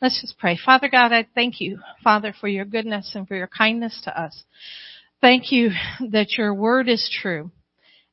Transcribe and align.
Let's 0.00 0.20
just 0.22 0.38
pray. 0.38 0.58
Father 0.64 0.88
God, 0.88 1.12
I 1.12 1.26
thank 1.34 1.60
you, 1.60 1.78
Father, 2.02 2.34
for 2.40 2.48
your 2.48 2.64
goodness 2.64 3.12
and 3.14 3.28
for 3.28 3.36
your 3.36 3.48
kindness 3.48 4.00
to 4.04 4.20
us. 4.20 4.44
Thank 5.20 5.52
you 5.52 5.70
that 6.10 6.38
your 6.38 6.54
word 6.54 6.88
is 6.88 7.14
true 7.20 7.50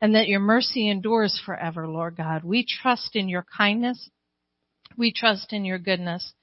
and 0.02 0.14
that 0.14 0.28
your 0.28 0.42
mercy 0.42 0.90
endures 0.90 1.42
forever, 1.46 1.88
Lord 1.88 2.18
God. 2.18 2.44
We 2.44 2.66
trust 2.66 3.16
in 3.16 3.30
your 3.30 3.46
kindness. 3.58 4.10
We 4.98 5.14
trust 5.14 5.54
in 5.54 5.64
your 5.64 5.80
goodness. 5.80 6.34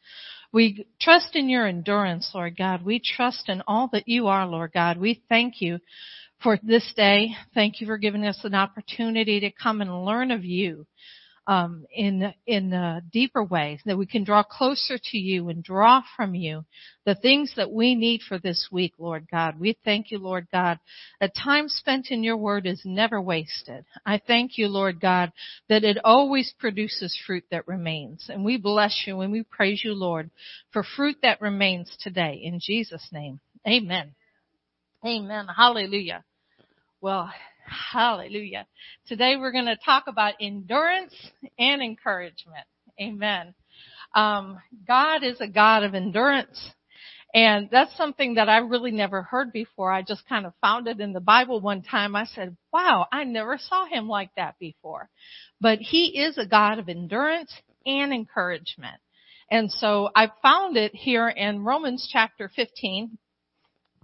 We 0.50 0.86
trust 0.98 1.36
in 1.36 1.50
your 1.50 1.66
endurance, 1.66 2.30
Lord 2.34 2.56
God. 2.56 2.82
We 2.82 2.98
trust 2.98 3.50
in 3.50 3.62
all 3.66 3.90
that 3.92 4.08
you 4.08 4.28
are, 4.28 4.46
Lord 4.46 4.72
God. 4.72 4.96
We 4.96 5.22
thank 5.28 5.60
you 5.60 5.78
for 6.42 6.58
this 6.62 6.90
day. 6.96 7.32
Thank 7.52 7.82
you 7.82 7.86
for 7.86 7.98
giving 7.98 8.24
us 8.24 8.40
an 8.44 8.54
opportunity 8.54 9.40
to 9.40 9.50
come 9.50 9.82
and 9.82 10.06
learn 10.06 10.30
of 10.30 10.42
you 10.42 10.86
um, 11.46 11.84
in 11.94 12.32
in 12.46 13.02
deeper 13.12 13.44
way, 13.44 13.78
that 13.84 13.98
we 13.98 14.06
can 14.06 14.24
draw 14.24 14.42
closer 14.42 14.98
to 14.98 15.18
you 15.18 15.48
and 15.48 15.62
draw 15.62 16.02
from 16.16 16.34
you 16.34 16.64
the 17.04 17.14
things 17.14 17.52
that 17.56 17.70
we 17.70 17.94
need 17.94 18.22
for 18.26 18.38
this 18.38 18.68
week, 18.72 18.94
Lord 18.98 19.26
God. 19.30 19.60
We 19.60 19.76
thank 19.84 20.10
you, 20.10 20.18
Lord 20.18 20.46
God, 20.50 20.78
that 21.20 21.34
time 21.34 21.68
spent 21.68 22.10
in 22.10 22.24
your 22.24 22.36
word 22.36 22.66
is 22.66 22.80
never 22.84 23.20
wasted. 23.20 23.84
I 24.06 24.20
thank 24.26 24.56
you, 24.56 24.68
Lord 24.68 25.00
God, 25.00 25.32
that 25.68 25.84
it 25.84 25.98
always 26.02 26.54
produces 26.58 27.18
fruit 27.26 27.44
that 27.50 27.68
remains. 27.68 28.26
And 28.30 28.44
we 28.44 28.56
bless 28.56 29.04
you 29.06 29.20
and 29.20 29.30
we 29.30 29.42
praise 29.42 29.82
you, 29.84 29.92
Lord, 29.92 30.30
for 30.72 30.82
fruit 30.82 31.16
that 31.22 31.42
remains 31.42 31.94
today. 32.00 32.40
In 32.42 32.58
Jesus' 32.60 33.08
name. 33.12 33.40
Amen. 33.66 34.14
Amen. 35.04 35.46
Hallelujah. 35.54 36.24
Well, 37.02 37.30
Hallelujah. 37.66 38.66
Today 39.06 39.36
we're 39.36 39.52
going 39.52 39.66
to 39.66 39.78
talk 39.84 40.04
about 40.06 40.34
endurance 40.40 41.14
and 41.58 41.82
encouragement. 41.82 42.66
Amen. 43.00 43.54
Um, 44.14 44.58
God 44.86 45.24
is 45.24 45.40
a 45.40 45.48
God 45.48 45.82
of 45.82 45.94
endurance. 45.94 46.72
And 47.32 47.68
that's 47.70 47.96
something 47.96 48.34
that 48.34 48.48
I 48.48 48.58
really 48.58 48.92
never 48.92 49.22
heard 49.22 49.52
before. 49.52 49.90
I 49.90 50.02
just 50.02 50.28
kind 50.28 50.46
of 50.46 50.52
found 50.60 50.86
it 50.86 51.00
in 51.00 51.12
the 51.12 51.20
Bible 51.20 51.60
one 51.60 51.82
time. 51.82 52.14
I 52.14 52.26
said, 52.26 52.56
wow, 52.72 53.06
I 53.10 53.24
never 53.24 53.58
saw 53.58 53.86
him 53.86 54.08
like 54.08 54.30
that 54.36 54.56
before. 54.60 55.08
But 55.60 55.78
he 55.80 56.20
is 56.20 56.38
a 56.38 56.46
God 56.46 56.78
of 56.78 56.88
endurance 56.88 57.52
and 57.84 58.12
encouragement. 58.12 59.00
And 59.50 59.70
so 59.70 60.10
I 60.14 60.30
found 60.42 60.76
it 60.76 60.94
here 60.94 61.28
in 61.28 61.64
Romans 61.64 62.08
chapter 62.10 62.50
15. 62.54 63.18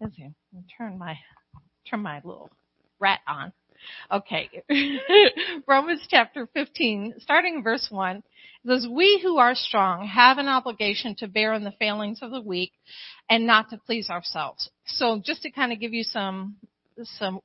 Let's 0.00 0.16
see, 0.16 0.28
turn 0.76 0.98
my, 0.98 1.16
turn 1.88 2.00
my 2.00 2.16
little 2.24 2.50
rat 2.98 3.20
on. 3.28 3.52
Okay. 4.10 4.50
Romans 5.66 6.06
chapter 6.08 6.48
15, 6.54 7.14
starting 7.18 7.62
verse 7.62 7.88
1, 7.90 8.22
says, 8.66 8.86
We 8.90 9.20
who 9.22 9.38
are 9.38 9.54
strong 9.54 10.06
have 10.06 10.38
an 10.38 10.48
obligation 10.48 11.14
to 11.16 11.28
bear 11.28 11.54
in 11.54 11.64
the 11.64 11.72
failings 11.78 12.20
of 12.22 12.30
the 12.30 12.40
weak 12.40 12.72
and 13.28 13.46
not 13.46 13.70
to 13.70 13.78
please 13.78 14.10
ourselves. 14.10 14.70
So 14.86 15.20
just 15.24 15.42
to 15.42 15.50
kind 15.50 15.72
of 15.72 15.80
give 15.80 15.92
you 15.92 16.04
some, 16.04 16.56
some, 17.18 17.40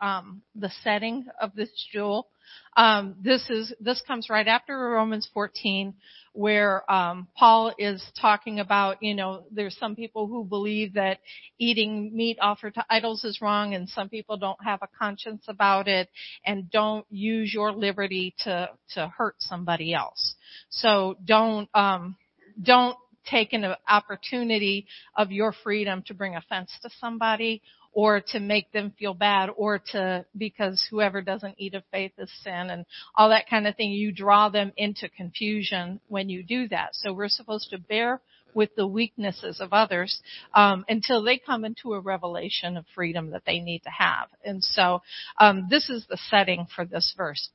um, 0.00 0.42
the 0.54 0.70
setting 0.82 1.26
of 1.40 1.54
this 1.54 1.70
jewel, 1.92 2.28
um, 2.76 3.16
this 3.22 3.48
is, 3.50 3.72
this 3.80 4.02
comes 4.06 4.28
right 4.28 4.46
after 4.46 4.76
Romans 4.76 5.28
14 5.32 5.94
where 6.32 6.90
um, 6.90 7.26
Paul 7.36 7.74
is 7.78 8.04
talking 8.20 8.60
about, 8.60 9.02
you 9.02 9.14
know, 9.14 9.44
there's 9.50 9.76
some 9.78 9.96
people 9.96 10.26
who 10.26 10.44
believe 10.44 10.94
that 10.94 11.18
eating 11.58 12.14
meat 12.14 12.38
offered 12.40 12.74
to 12.74 12.84
idols 12.88 13.24
is 13.24 13.40
wrong, 13.40 13.74
and 13.74 13.88
some 13.88 14.08
people 14.08 14.36
don't 14.36 14.62
have 14.64 14.80
a 14.82 14.88
conscience 14.98 15.44
about 15.48 15.88
it, 15.88 16.08
and 16.44 16.70
don't 16.70 17.04
use 17.10 17.52
your 17.52 17.72
liberty 17.72 18.34
to 18.44 18.70
to 18.94 19.08
hurt 19.08 19.36
somebody 19.38 19.92
else. 19.92 20.34
So 20.68 21.16
don't 21.24 21.68
um, 21.74 22.16
don't 22.62 22.96
take 23.28 23.52
an 23.52 23.74
opportunity 23.88 24.86
of 25.16 25.30
your 25.30 25.52
freedom 25.52 26.02
to 26.06 26.14
bring 26.14 26.36
offense 26.36 26.70
to 26.82 26.90
somebody 27.00 27.62
or 27.92 28.20
to 28.20 28.40
make 28.40 28.70
them 28.72 28.92
feel 28.98 29.14
bad 29.14 29.50
or 29.56 29.78
to, 29.78 30.24
because 30.36 30.86
whoever 30.90 31.20
doesn't 31.20 31.56
eat 31.58 31.74
of 31.74 31.82
faith 31.90 32.12
is 32.18 32.30
sin 32.42 32.70
and 32.70 32.86
all 33.14 33.30
that 33.30 33.48
kind 33.48 33.66
of 33.66 33.76
thing. 33.76 33.90
You 33.90 34.12
draw 34.12 34.48
them 34.48 34.72
into 34.76 35.08
confusion 35.08 36.00
when 36.08 36.28
you 36.28 36.42
do 36.42 36.68
that. 36.68 36.90
So 36.94 37.12
we're 37.12 37.28
supposed 37.28 37.70
to 37.70 37.78
bear 37.78 38.20
with 38.54 38.74
the 38.76 38.86
weaknesses 38.86 39.60
of 39.60 39.72
others 39.72 40.20
um, 40.54 40.84
until 40.88 41.22
they 41.22 41.38
come 41.38 41.64
into 41.64 41.94
a 41.94 42.00
revelation 42.00 42.76
of 42.76 42.84
freedom 42.94 43.30
that 43.30 43.42
they 43.46 43.60
need 43.60 43.82
to 43.84 43.90
have. 43.90 44.28
And 44.44 44.62
so 44.62 45.02
um, 45.38 45.68
this 45.70 45.88
is 45.88 46.06
the 46.08 46.18
setting 46.28 46.66
for 46.74 46.84
this 46.84 47.14
verse. 47.16 47.50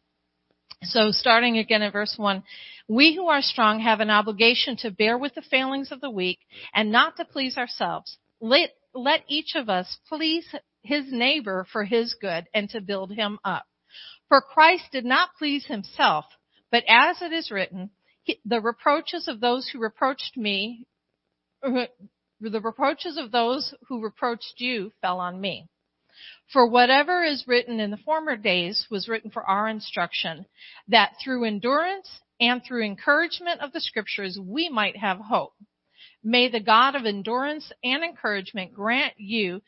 So 0.83 1.11
starting 1.11 1.57
again 1.57 1.81
in 1.81 1.91
verse 1.91 2.15
1, 2.17 2.43
we 2.87 3.15
who 3.15 3.27
are 3.27 3.41
strong 3.41 3.79
have 3.79 4.01
an 4.01 4.09
obligation 4.09 4.77
to 4.77 4.91
bear 4.91 5.17
with 5.17 5.33
the 5.33 5.41
failings 5.41 5.91
of 5.91 6.01
the 6.01 6.09
weak 6.09 6.39
and 6.73 6.91
not 6.91 7.17
to 7.17 7.25
please 7.25 7.57
ourselves. 7.57 8.17
Let 8.39 8.71
let 8.95 9.23
each 9.28 9.56
of 9.56 9.69
us 9.69 9.97
please 10.07 10.47
his 10.81 11.11
neighbor 11.11 11.67
for 11.72 11.83
his 11.83 12.16
good 12.16 12.45
and 12.53 12.69
to 12.69 12.81
build 12.81 13.11
him 13.11 13.38
up. 13.44 13.66
For 14.29 14.41
Christ 14.41 14.85
did 14.91 15.06
not 15.06 15.35
please 15.38 15.66
himself, 15.66 16.25
but 16.72 16.83
as 16.88 17.22
it 17.22 17.31
is 17.31 17.51
written, 17.51 17.91
the 18.45 18.61
reproaches 18.61 19.28
of 19.28 19.39
those 19.39 19.67
who 19.67 19.79
reproached 19.79 20.38
me, 20.38 20.88
the 21.61 21.89
reproaches 22.41 23.17
of 23.17 23.31
those 23.31 23.73
who 23.88 24.01
reproached 24.01 24.55
you 24.57 24.91
fell 25.01 25.19
on 25.19 25.39
me. 25.39 25.67
For 26.51 26.67
whatever 26.67 27.23
is 27.23 27.47
written 27.47 27.79
in 27.79 27.91
the 27.91 27.97
former 27.97 28.38
days 28.38 28.88
was 28.89 29.07
written 29.07 29.31
for 29.31 29.44
our 29.44 29.67
instruction, 29.67 30.45
that 30.88 31.13
through 31.23 31.45
endurance 31.45 32.22
and 32.39 32.63
through 32.63 32.84
encouragement 32.84 33.61
of 33.61 33.73
the 33.73 33.81
scriptures 33.81 34.39
we 34.41 34.69
might 34.69 34.97
have 34.97 35.19
hope. 35.19 35.53
May 36.27 36.49
the 36.49 36.59
God 36.59 36.95
of 36.95 37.05
endurance 37.05 37.71
and 37.83 38.03
encouragement 38.03 38.73
grant 38.73 39.13
you 39.17 39.61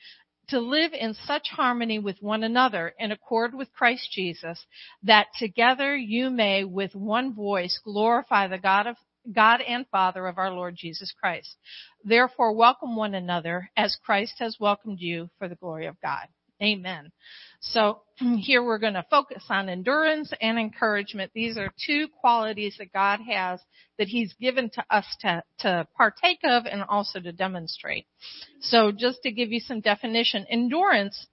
to 0.47 0.59
live 0.59 0.91
in 0.91 1.13
such 1.13 1.49
harmony 1.51 1.99
with 1.99 2.17
one 2.19 2.43
another 2.43 2.95
in 2.97 3.11
accord 3.11 3.53
with 3.53 3.71
Christ 3.73 4.09
Jesus 4.11 4.65
that 5.03 5.27
together 5.37 5.95
you 5.95 6.31
may 6.31 6.63
with 6.63 6.95
one 6.95 7.35
voice 7.35 7.79
glorify 7.83 8.47
the 8.47 8.57
God 8.57 8.87
of 8.87 8.95
God 9.31 9.61
and 9.61 9.85
Father 9.91 10.25
of 10.25 10.39
our 10.39 10.49
Lord 10.49 10.75
Jesus 10.75 11.13
Christ. 11.19 11.55
Therefore 12.03 12.53
welcome 12.53 12.95
one 12.95 13.13
another 13.13 13.69
as 13.77 13.95
Christ 14.03 14.37
has 14.39 14.57
welcomed 14.59 14.99
you 14.99 15.29
for 15.37 15.47
the 15.47 15.55
glory 15.55 15.85
of 15.85 16.01
God. 16.01 16.27
Amen. 16.61 17.11
So 17.59 18.01
here 18.39 18.63
we're 18.63 18.79
going 18.79 18.93
to 18.93 19.05
focus 19.09 19.43
on 19.49 19.69
endurance 19.69 20.31
and 20.41 20.57
encouragement. 20.57 21.31
These 21.33 21.57
are 21.57 21.71
two 21.85 22.07
qualities 22.19 22.75
that 22.79 22.93
God 22.93 23.19
has 23.29 23.59
that 23.97 24.07
He's 24.07 24.33
given 24.39 24.69
to 24.71 24.85
us 24.89 25.05
to, 25.21 25.43
to 25.59 25.87
partake 25.95 26.39
of 26.43 26.65
and 26.65 26.83
also 26.83 27.19
to 27.19 27.31
demonstrate. 27.31 28.05
So 28.61 28.91
just 28.91 29.21
to 29.23 29.31
give 29.31 29.51
you 29.51 29.59
some 29.59 29.81
definition, 29.81 30.45
endurance 30.49 31.27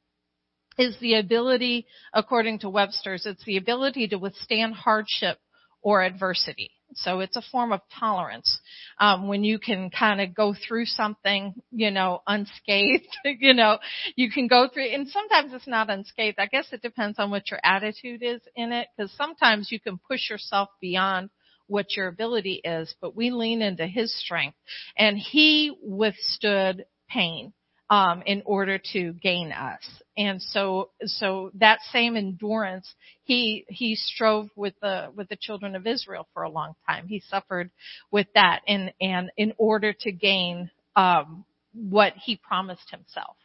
is 0.79 0.97
the 1.01 1.15
ability, 1.15 1.87
according 2.13 2.61
to 2.61 2.69
Webster's, 2.69 3.27
it's 3.27 3.45
the 3.45 3.57
ability 3.57 4.09
to 4.09 4.17
withstand 4.17 4.75
hardship 4.75 5.39
or 5.83 6.03
adversity. 6.03 6.71
So 6.97 7.21
it's 7.21 7.37
a 7.37 7.43
form 7.53 7.73
of 7.73 7.81
tolerance. 7.99 8.59
Um, 8.99 9.29
when 9.29 9.45
you 9.45 9.59
can 9.59 9.91
kind 9.91 10.21
of 10.21 10.35
go 10.35 10.55
through 10.55 10.87
something, 10.87 11.55
you 11.71 11.91
know, 11.91 12.23
unscathed, 12.27 13.17
you 13.25 13.55
know, 13.55 13.79
you 14.17 14.31
can 14.31 14.47
go 14.47 14.69
through, 14.73 14.87
and 14.87 15.09
sometimes 15.09 15.53
it's 15.53 15.67
not 15.67 15.91
unscathed. 15.91 16.39
I 16.39 16.47
guess 16.47 16.67
it 16.73 16.83
depends 16.83 17.19
on 17.19 17.31
what 17.31 17.51
your 17.51 17.61
attitude 17.63 18.23
is 18.23 18.41
in 18.57 18.73
it, 18.73 18.89
because 18.97 19.13
sometimes 19.13 19.71
you 19.71 19.81
can 19.81 19.99
push 20.09 20.31
yourself 20.31 20.69
beyond 20.81 21.31
what 21.67 21.97
your 21.97 22.09
ability 22.09 22.61
is, 22.65 22.95
but 23.01 23.17
we 23.17 23.31
lean 23.31 23.63
into 23.63 23.87
his 23.87 24.15
strength. 24.19 24.57
And 24.99 25.17
he 25.19 25.77
withstood 25.83 26.85
pain 27.09 27.53
um, 27.91 28.23
in 28.27 28.43
order 28.45 28.81
to 28.93 29.13
gain 29.15 29.53
us. 29.53 29.83
And 30.17 30.41
so, 30.41 30.91
so 31.05 31.51
that 31.55 31.81
same 31.93 32.17
endurance, 32.17 32.93
he 33.25 33.65
he 33.69 33.97
strove 33.97 34.49
with 34.55 34.75
the 34.81 35.11
with 35.15 35.29
the 35.29 35.37
children 35.37 35.75
of 35.75 35.87
Israel 35.87 36.29
for 36.33 36.45
a 36.45 36.51
long 36.51 36.75
time. 36.87 37.09
He 37.09 37.21
suffered 37.29 37.71
with 38.11 38.29
that, 38.35 38.61
and 38.67 38.93
and 39.01 39.31
in 39.37 39.53
order 39.59 39.93
to 40.01 40.13
gain 40.13 40.71
um, 40.97 41.45
what 41.73 42.15
he 42.15 42.37
promised 42.37 42.91
himself. 42.91 43.37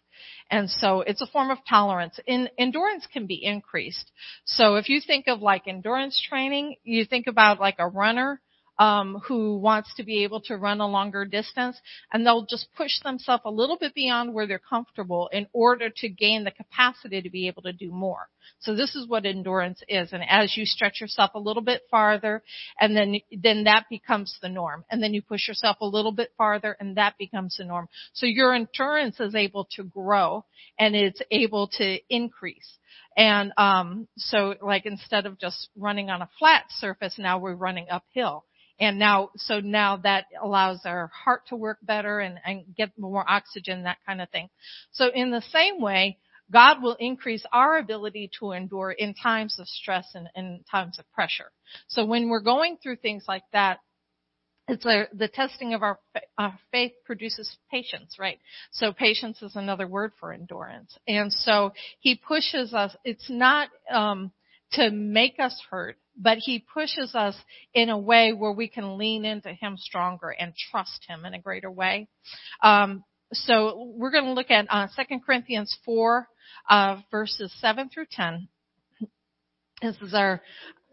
And 0.52 0.70
so 0.70 1.02
it's 1.02 1.22
a 1.22 1.28
form 1.28 1.50
of 1.50 1.60
tolerance. 1.68 2.20
In, 2.28 2.50
endurance 2.58 3.08
can 3.12 3.26
be 3.26 3.44
increased. 3.44 4.12
So 4.46 4.76
if 4.76 4.90
you 4.90 5.00
think 5.06 5.28
of 5.28 5.42
like 5.42 5.68
endurance 5.68 6.22
training, 6.28 6.76
you 6.84 7.06
think 7.06 7.28
about 7.28 7.60
like 7.60 7.76
a 7.80 7.88
runner 7.88 8.42
um, 8.80 9.22
who 9.28 9.58
wants 9.58 9.94
to 9.96 10.04
be 10.04 10.24
able 10.24 10.40
to 10.40 10.56
run 10.56 10.80
a 10.80 10.88
longer 10.88 11.26
distance, 11.26 11.78
and 12.14 12.26
they'll 12.26 12.46
just 12.46 12.68
push 12.78 12.94
themselves 13.04 13.44
a 13.46 13.52
little 13.52 13.78
bit 13.78 13.94
beyond 13.94 14.34
where 14.34 14.48
they're 14.48 14.58
comfortable 14.58 15.30
in 15.34 15.46
order 15.52 15.90
to 15.98 16.08
gain 16.08 16.46
the 16.46 16.52
capacity 16.52 17.22
to 17.22 17.30
be 17.30 17.48
able 17.48 17.62
to 17.62 17.74
do 17.74 17.92
more. 17.92 18.30
So 18.60 18.74
this 18.74 18.96
is 18.96 19.08
what 19.08 19.26
endurance 19.26 19.84
is, 19.90 20.14
and 20.14 20.24
as 20.28 20.56
you 20.56 20.66
stretch 20.66 21.02
yourself 21.02 21.32
a 21.36 21.40
little 21.40 21.62
bit 21.62 21.82
farther, 21.92 22.42
and 22.80 22.96
then 22.96 23.20
then 23.32 23.66
that 23.66 23.86
becomes 23.90 24.40
the 24.42 24.50
norm, 24.50 24.86
and 24.90 25.04
then 25.04 25.14
you 25.14 25.22
push 25.22 25.48
yourself 25.50 25.78
a 25.82 25.86
little 25.86 26.14
bit 26.14 26.32
farther, 26.38 26.78
and 26.80 26.96
that 26.96 27.18
becomes 27.18 27.58
the 27.58 27.66
norm. 27.66 27.90
So 28.14 28.26
your 28.26 28.54
endurance 28.54 29.20
is 29.20 29.36
able 29.36 29.68
to 29.76 29.84
grow, 29.84 30.46
and 30.80 30.96
it's 30.96 31.22
able 31.32 31.68
to 31.80 32.00
increase. 32.10 32.78
And 33.18 33.52
um, 33.58 34.08
so, 34.18 34.56
like 34.62 34.86
instead 34.86 35.26
of 35.26 35.38
just 35.38 35.68
running 35.76 36.10
on 36.10 36.22
a 36.22 36.30
flat 36.40 36.64
surface, 36.70 37.16
now 37.18 37.40
we're 37.40 37.56
running 37.56 37.88
uphill 37.92 38.46
And 38.80 38.98
now, 38.98 39.32
so 39.36 39.60
now 39.60 39.98
that 39.98 40.26
allows 40.42 40.82
our 40.86 41.08
heart 41.08 41.48
to 41.48 41.56
work 41.56 41.80
better 41.82 42.20
and, 42.20 42.40
and 42.46 42.64
get 42.76 42.98
more 42.98 43.30
oxygen, 43.30 43.84
that 43.84 43.98
kind 44.06 44.22
of 44.22 44.30
thing. 44.30 44.50
So 44.92 45.10
in 45.14 45.32
the 45.32 45.42
same 45.42 45.82
way, 45.82 46.18
God 46.52 46.82
will 46.82 46.96
increase 47.00 47.46
our 47.52 47.78
ability 47.78 48.32
to 48.40 48.54
endure 48.54 48.92
in 48.92 49.14
times 49.14 49.60
of 49.60 49.68
stress 49.68 50.08
and 50.16 50.30
in 50.36 50.64
times 50.70 50.98
of 50.98 51.12
pressure. 51.12 51.52
So 51.88 52.06
when 52.06 52.30
we're 52.30 52.40
going 52.40 52.78
through 52.82 52.98
things 52.98 53.26
like 53.28 53.44
that, 53.54 53.80
it's 54.68 54.86
a, 54.86 55.08
the 55.14 55.28
testing 55.28 55.74
of 55.74 55.82
our, 55.82 56.00
our 56.38 56.58
faith 56.72 56.92
produces 57.06 57.58
patience, 57.72 58.18
right? 58.20 58.40
So 58.72 58.94
patience 58.94 59.42
is 59.42 59.56
another 59.56 59.88
word 59.88 60.12
for 60.20 60.32
endurance. 60.32 60.96
And 61.08 61.34
so 61.34 61.74
he 62.00 62.16
pushes 62.16 62.74
us, 62.74 62.96
it's 63.04 63.30
not, 63.30 63.70
um, 63.92 64.32
to 64.74 64.92
make 64.92 65.40
us 65.40 65.60
hurt, 65.72 65.98
but 66.20 66.38
he 66.38 66.64
pushes 66.74 67.16
us 67.16 67.36
in 67.74 67.90
a 67.90 67.98
way 67.98 68.34
where 68.34 68.52
we 68.52 68.68
can 68.68 68.98
lean 68.98 69.26
into 69.26 69.54
him 69.54 69.78
stronger 69.78 70.30
and 70.30 70.54
trust 70.72 71.06
him 71.08 71.26
in 71.26 71.34
a 71.34 71.40
greater 71.40 71.72
way. 71.72 72.08
Um, 72.62 73.04
so 73.32 73.94
we're 73.96 74.12
going 74.12 74.26
to 74.26 74.34
look 74.34 74.52
at 74.52 74.68
uh, 74.70 74.88
2 74.96 75.20
Corinthians 75.26 75.76
4, 75.86 76.28
uh, 76.70 76.98
verses 77.10 77.54
7 77.60 77.90
through 77.90 78.08
10. 78.12 78.48
This 79.82 79.96
is 80.02 80.14
our 80.14 80.42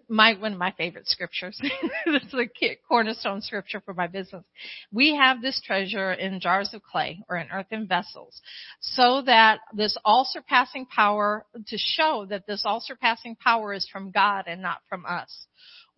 my 0.09 0.35
one 0.35 0.53
of 0.53 0.59
my 0.59 0.73
favorite 0.73 1.09
scriptures. 1.09 1.61
this 2.07 2.23
is 2.23 2.35
a 2.35 2.79
cornerstone 2.89 3.41
scripture 3.41 3.81
for 3.81 3.95
my 3.95 4.07
business. 4.07 4.45
We 4.93 5.15
have 5.17 5.43
this 5.43 5.61
treasure 5.65 6.13
in 6.13 6.41
jars 6.41 6.73
of 6.75 6.83
clay 6.83 7.23
or 7.29 7.37
in 7.37 7.49
earthen 7.53 7.87
vessels, 7.87 8.41
so 8.81 9.23
that 9.23 9.61
this 9.75 9.97
all 10.05 10.27
surpassing 10.29 10.87
power 10.87 11.45
to 11.67 11.77
show 11.79 12.27
that 12.31 12.47
this 12.47 12.63
all 12.65 12.81
surpassing 12.81 13.37
power 13.37 13.73
is 13.73 13.89
from 13.89 14.11
God 14.11 14.45
and 14.47 14.63
not 14.63 14.79
from 14.89 15.05
us. 15.07 15.47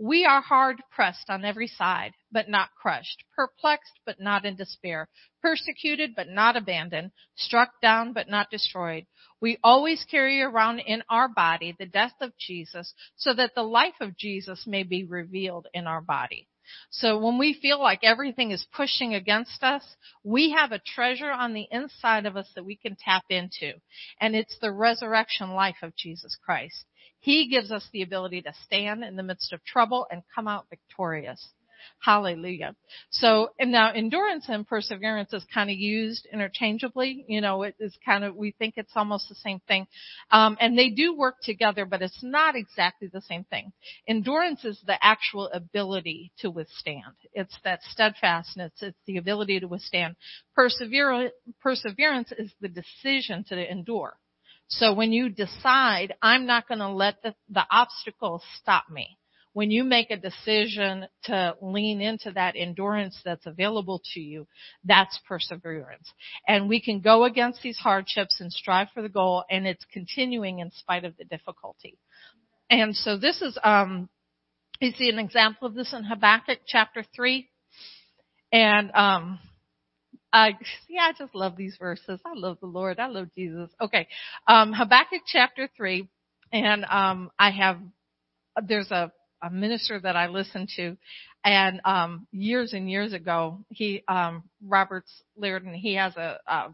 We 0.01 0.25
are 0.25 0.41
hard 0.41 0.81
pressed 0.93 1.29
on 1.29 1.45
every 1.45 1.67
side, 1.67 2.13
but 2.31 2.49
not 2.49 2.71
crushed, 2.81 3.25
perplexed, 3.35 3.99
but 4.07 4.21
not 4.21 4.45
in 4.45 4.55
despair, 4.55 5.09
persecuted, 5.43 6.15
but 6.15 6.29
not 6.29 6.57
abandoned, 6.57 7.11
struck 7.35 7.81
down, 7.83 8.13
but 8.13 8.29
not 8.29 8.49
destroyed. 8.49 9.07
We 9.41 9.59
always 9.65 10.05
carry 10.05 10.41
around 10.41 10.79
in 10.79 11.03
our 11.11 11.29
body 11.29 11.75
the 11.77 11.87
death 11.87 12.15
of 12.21 12.37
Jesus 12.39 12.95
so 13.17 13.35
that 13.35 13.57
the 13.57 13.65
life 13.65 14.01
of 14.01 14.17
Jesus 14.17 14.69
may 14.69 14.85
be 14.85 15.03
revealed 15.03 15.67
in 15.75 15.89
our 15.89 16.01
body. 16.01 16.47
So 16.91 17.19
when 17.19 17.39
we 17.39 17.55
feel 17.55 17.81
like 17.81 18.01
everything 18.03 18.51
is 18.53 18.67
pushing 18.73 19.15
against 19.15 19.63
us, 19.63 19.83
we 20.23 20.51
have 20.53 20.71
a 20.71 20.79
treasure 20.79 21.33
on 21.33 21.55
the 21.55 21.67
inside 21.71 22.27
of 22.27 22.37
us 22.37 22.49
that 22.55 22.65
we 22.65 22.77
can 22.77 22.97
tap 22.97 23.25
into. 23.31 23.73
And 24.21 24.37
it's 24.37 24.59
the 24.61 24.71
resurrection 24.71 25.51
life 25.51 25.79
of 25.83 25.97
Jesus 25.97 26.37
Christ. 26.45 26.85
He 27.21 27.49
gives 27.49 27.71
us 27.71 27.87
the 27.93 28.03
ability 28.03 28.43
to 28.43 28.55
stand 28.65 29.05
in 29.05 29.17
the 29.17 29.23
midst 29.23 29.53
of 29.53 29.65
trouble 29.65 30.07
and 30.11 30.23
come 30.35 30.49
out 30.49 30.67
victorious. 30.71 31.53
Hallelujah. 32.01 32.75
So, 33.11 33.51
and 33.59 33.73
now 33.73 33.93
endurance 33.93 34.47
and 34.49 34.67
perseverance 34.67 35.33
is 35.33 35.45
kind 35.53 35.71
of 35.71 35.77
used 35.77 36.27
interchangeably. 36.33 37.25
You 37.29 37.41
know, 37.41 37.63
it 37.63 37.75
is 37.79 37.97
kind 38.05 38.25
of, 38.25 38.37
we 38.37 38.53
think 38.53 38.75
it's 38.77 38.93
almost 38.95 39.29
the 39.29 39.35
same 39.37 39.61
thing. 39.67 39.87
Um, 40.31 40.57
and 40.61 40.79
they 40.79 40.91
do 40.91 41.17
work 41.17 41.37
together, 41.43 41.85
but 41.85 42.03
it's 42.03 42.23
not 42.23 42.55
exactly 42.57 43.09
the 43.13 43.23
same 43.23 43.45
thing. 43.45 43.73
Endurance 44.07 44.65
is 44.65 44.81
the 44.87 44.99
actual 45.05 45.49
ability 45.53 46.33
to 46.39 46.51
withstand. 46.51 47.15
It's 47.33 47.57
that 47.65 47.81
steadfastness. 47.91 48.73
It's 48.81 48.99
the 49.07 49.17
ability 49.17 49.61
to 49.61 49.69
withstand. 49.69 50.17
Perseverance, 50.55 51.33
perseverance 51.61 52.33
is 52.37 52.53
the 52.61 52.69
decision 52.69 53.45
to 53.49 53.71
endure. 53.71 54.19
So 54.69 54.93
when 54.93 55.13
you 55.13 55.31
decide, 55.31 56.15
I'm 56.21 56.47
not 56.47 56.69
going 56.69 56.79
to 56.81 56.91
let 56.91 57.23
the, 57.23 57.35
the 57.51 57.65
obstacles 57.71 58.43
stop 58.61 58.85
me. 58.91 59.19
When 59.55 59.71
you 59.71 59.83
make 59.83 60.11
a 60.11 60.17
decision 60.17 61.07
to 61.25 61.57
lean 61.61 62.01
into 62.01 62.31
that 62.33 62.55
endurance 62.55 63.19
that's 63.25 63.47
available 63.47 64.01
to 64.15 64.21
you, 64.21 64.47
that's 64.85 65.19
perseverance. 65.27 66.13
And 66.47 66.69
we 66.69 66.81
can 66.81 67.01
go 67.01 67.25
against 67.25 67.63
these 67.63 67.79
hardships 67.79 68.41
and 68.41 68.53
strive 68.53 68.89
for 68.95 69.03
the 69.03 69.09
goal 69.09 69.45
and 69.51 69.67
it's 69.67 69.85
continuing 69.93 70.61
in 70.61 70.71
spite 70.71 71.05
of 71.05 71.17
the 71.17 71.25
difficulty. 71.25 71.99
And 72.71 72.95
so 72.95 73.17
this 73.17 73.41
is, 73.41 73.59
um, 73.65 74.09
you 74.81 74.93
see 74.93 75.09
an 75.09 75.19
example 75.19 75.67
of 75.67 75.75
this 75.75 75.95
in 75.95 76.05
Habakkuk 76.05 76.61
chapter 76.67 77.03
3. 77.17 77.49
And, 78.53 78.93
um, 78.93 79.41
I 80.33 80.59
yeah, 80.89 81.03
I 81.03 81.13
just 81.19 81.35
love 81.35 81.57
these 81.57 81.77
verses. 81.79 82.21
I 82.25 82.33
love 82.35 82.59
the 82.61 82.67
Lord. 82.67 82.99
I 82.99 83.07
love 83.07 83.29
Jesus. 83.37 83.71
Okay. 83.81 84.09
Um 84.47 84.73
Habakkuk 84.73 85.23
chapter 85.27 85.69
three. 85.77 86.09
And 86.53 86.85
um 86.85 87.31
I 87.39 87.51
have 87.51 87.79
there's 88.63 88.91
a, 88.91 89.13
a 89.43 89.51
minister 89.51 90.01
that 90.01 90.17
I 90.17 90.29
listen 90.29 90.67
to 90.77 90.97
and 91.45 91.81
um 91.85 92.27
years 92.33 92.73
and 92.73 92.91
years 92.91 93.13
ago 93.13 93.65
he 93.69 94.03
um 94.09 94.43
Roberts 94.67 95.23
Liardon 95.41 95.75
he 95.75 95.95
has 95.95 96.17
a, 96.17 96.39
a 96.47 96.69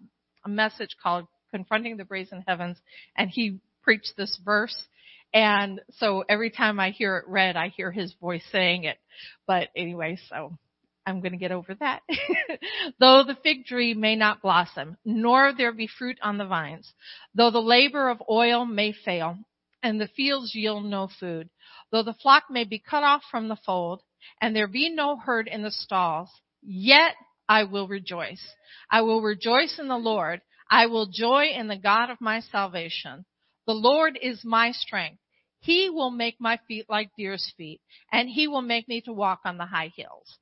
a 0.45 0.49
message 0.49 0.97
called 1.03 1.27
Confronting 1.53 1.97
the 1.97 2.05
Brazen 2.05 2.45
Heavens 2.47 2.79
and 3.17 3.31
he 3.31 3.59
preached 3.83 4.15
this 4.17 4.39
verse 4.45 4.87
and 5.35 5.81
so 5.91 6.25
every 6.29 6.51
time 6.51 6.81
I 6.81 6.91
hear 6.91 7.19
it 7.19 7.25
read 7.29 7.56
I 7.56 7.69
hear 7.69 7.91
his 7.91 8.15
voice 8.21 8.45
saying 8.53 8.85
it. 8.85 8.99
But 9.47 9.69
anyway, 9.77 10.17
so 10.29 10.56
I'm 11.06 11.21
going 11.21 11.33
to 11.33 11.39
get 11.39 11.53
over 11.53 11.75
that. 11.75 12.03
though 13.01 13.25
the 13.27 13.37
fig 13.43 13.67
tree 13.67 13.95
may 13.95 14.17
not 14.17 14.41
blossom, 14.41 14.97
nor 15.05 15.53
there 15.53 15.73
be 15.73 15.87
fruit 15.87 16.19
on 16.23 16.39
the 16.39 16.47
vines, 16.47 16.93
though 17.35 17.51
the 17.51 17.59
labor 17.59 18.09
of 18.09 18.23
oil 18.31 18.65
may 18.65 18.93
fail, 18.93 19.37
and 19.83 20.01
the 20.01 20.09
fields 20.09 20.55
yield 20.55 20.85
no 20.85 21.09
food, 21.21 21.51
though 21.93 22.03
the 22.03 22.15
flock 22.15 22.45
may 22.51 22.65
be 22.65 22.79
cut 22.79 23.03
off 23.03 23.23
from 23.31 23.49
the 23.49 23.59
fold, 23.67 24.01
and 24.41 24.56
there 24.56 24.67
be 24.67 24.89
no 24.89 25.17
herd 25.17 25.47
in 25.47 25.62
the 25.62 25.71
stalls, 25.71 26.31
yet 26.62 27.15
I 27.49 27.65
will 27.65 27.87
rejoice. 27.87 28.43
I 28.91 29.03
will 29.03 29.21
rejoice 29.21 29.79
in 29.79 29.89
the 29.89 29.99
Lord. 29.99 30.41
I 30.71 30.87
will 30.87 31.06
joy 31.06 31.49
in 31.49 31.69
the 31.69 31.77
God 31.77 32.09
of 32.09 32.21
my 32.21 32.41
salvation. 32.41 33.27
The 33.67 33.75
Lord 33.75 34.19
is 34.21 34.43
my 34.43 34.73
strength. 34.73 35.21
He 35.61 35.91
will 35.91 36.11
make 36.11 36.41
my 36.41 36.59
feet 36.67 36.87
like 36.89 37.11
deer's 37.17 37.53
feet, 37.56 37.81
and 38.11 38.29
he 38.29 38.49
will 38.49 38.62
make 38.62 38.89
me 38.89 39.03
to 39.03 39.12
walk 39.12 39.41
on 39.45 39.59
the 39.59 39.67
high 39.67 39.93
hills. 39.95 40.39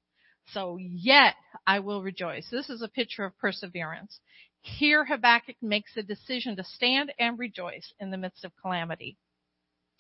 So 0.53 0.77
yet 0.79 1.35
I 1.67 1.81
will 1.81 2.03
rejoice. 2.03 2.47
This 2.51 2.69
is 2.69 2.83
a 2.83 2.89
picture 2.89 3.25
of 3.25 3.39
perseverance. 3.39 4.21
Here 4.61 5.05
Habakkuk 5.05 5.57
makes 5.61 5.97
a 5.97 6.03
decision 6.03 6.57
to 6.57 6.65
stand 6.65 7.13
and 7.19 7.39
rejoice 7.39 7.93
in 7.99 8.11
the 8.11 8.17
midst 8.17 8.45
of 8.45 8.53
calamity. 8.61 9.17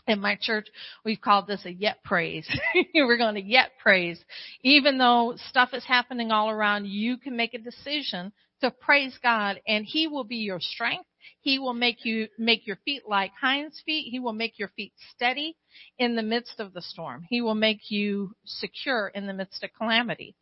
In 0.06 0.20
my 0.20 0.36
church, 0.40 0.66
we've 1.04 1.20
called 1.20 1.46
this 1.46 1.64
a 1.64 1.72
yet 1.72 2.02
praise. 2.04 2.48
We're 2.94 3.18
going 3.18 3.36
to 3.36 3.42
yet 3.42 3.72
praise. 3.80 4.22
Even 4.62 4.98
though 4.98 5.34
stuff 5.48 5.70
is 5.72 5.84
happening 5.84 6.32
all 6.32 6.50
around, 6.50 6.86
you 6.86 7.18
can 7.18 7.36
make 7.36 7.54
a 7.54 7.58
decision 7.58 8.32
to 8.60 8.70
praise 8.70 9.16
God 9.22 9.60
and 9.66 9.84
He 9.84 10.08
will 10.08 10.24
be 10.24 10.36
your 10.36 10.60
strength. 10.60 11.06
He 11.40 11.58
will 11.58 11.74
make 11.74 12.04
you, 12.04 12.28
make 12.38 12.66
your 12.66 12.76
feet 12.84 13.02
like 13.08 13.32
hinds 13.40 13.82
feet. 13.84 14.10
He 14.10 14.20
will 14.20 14.32
make 14.32 14.58
your 14.58 14.68
feet 14.68 14.92
steady 15.14 15.56
in 15.98 16.16
the 16.16 16.22
midst 16.22 16.60
of 16.60 16.72
the 16.72 16.82
storm. 16.82 17.26
He 17.28 17.40
will 17.40 17.54
make 17.54 17.90
you 17.90 18.34
secure 18.44 19.08
in 19.08 19.26
the 19.26 19.32
midst 19.32 19.62
of 19.62 19.70
calamity. 19.76 20.34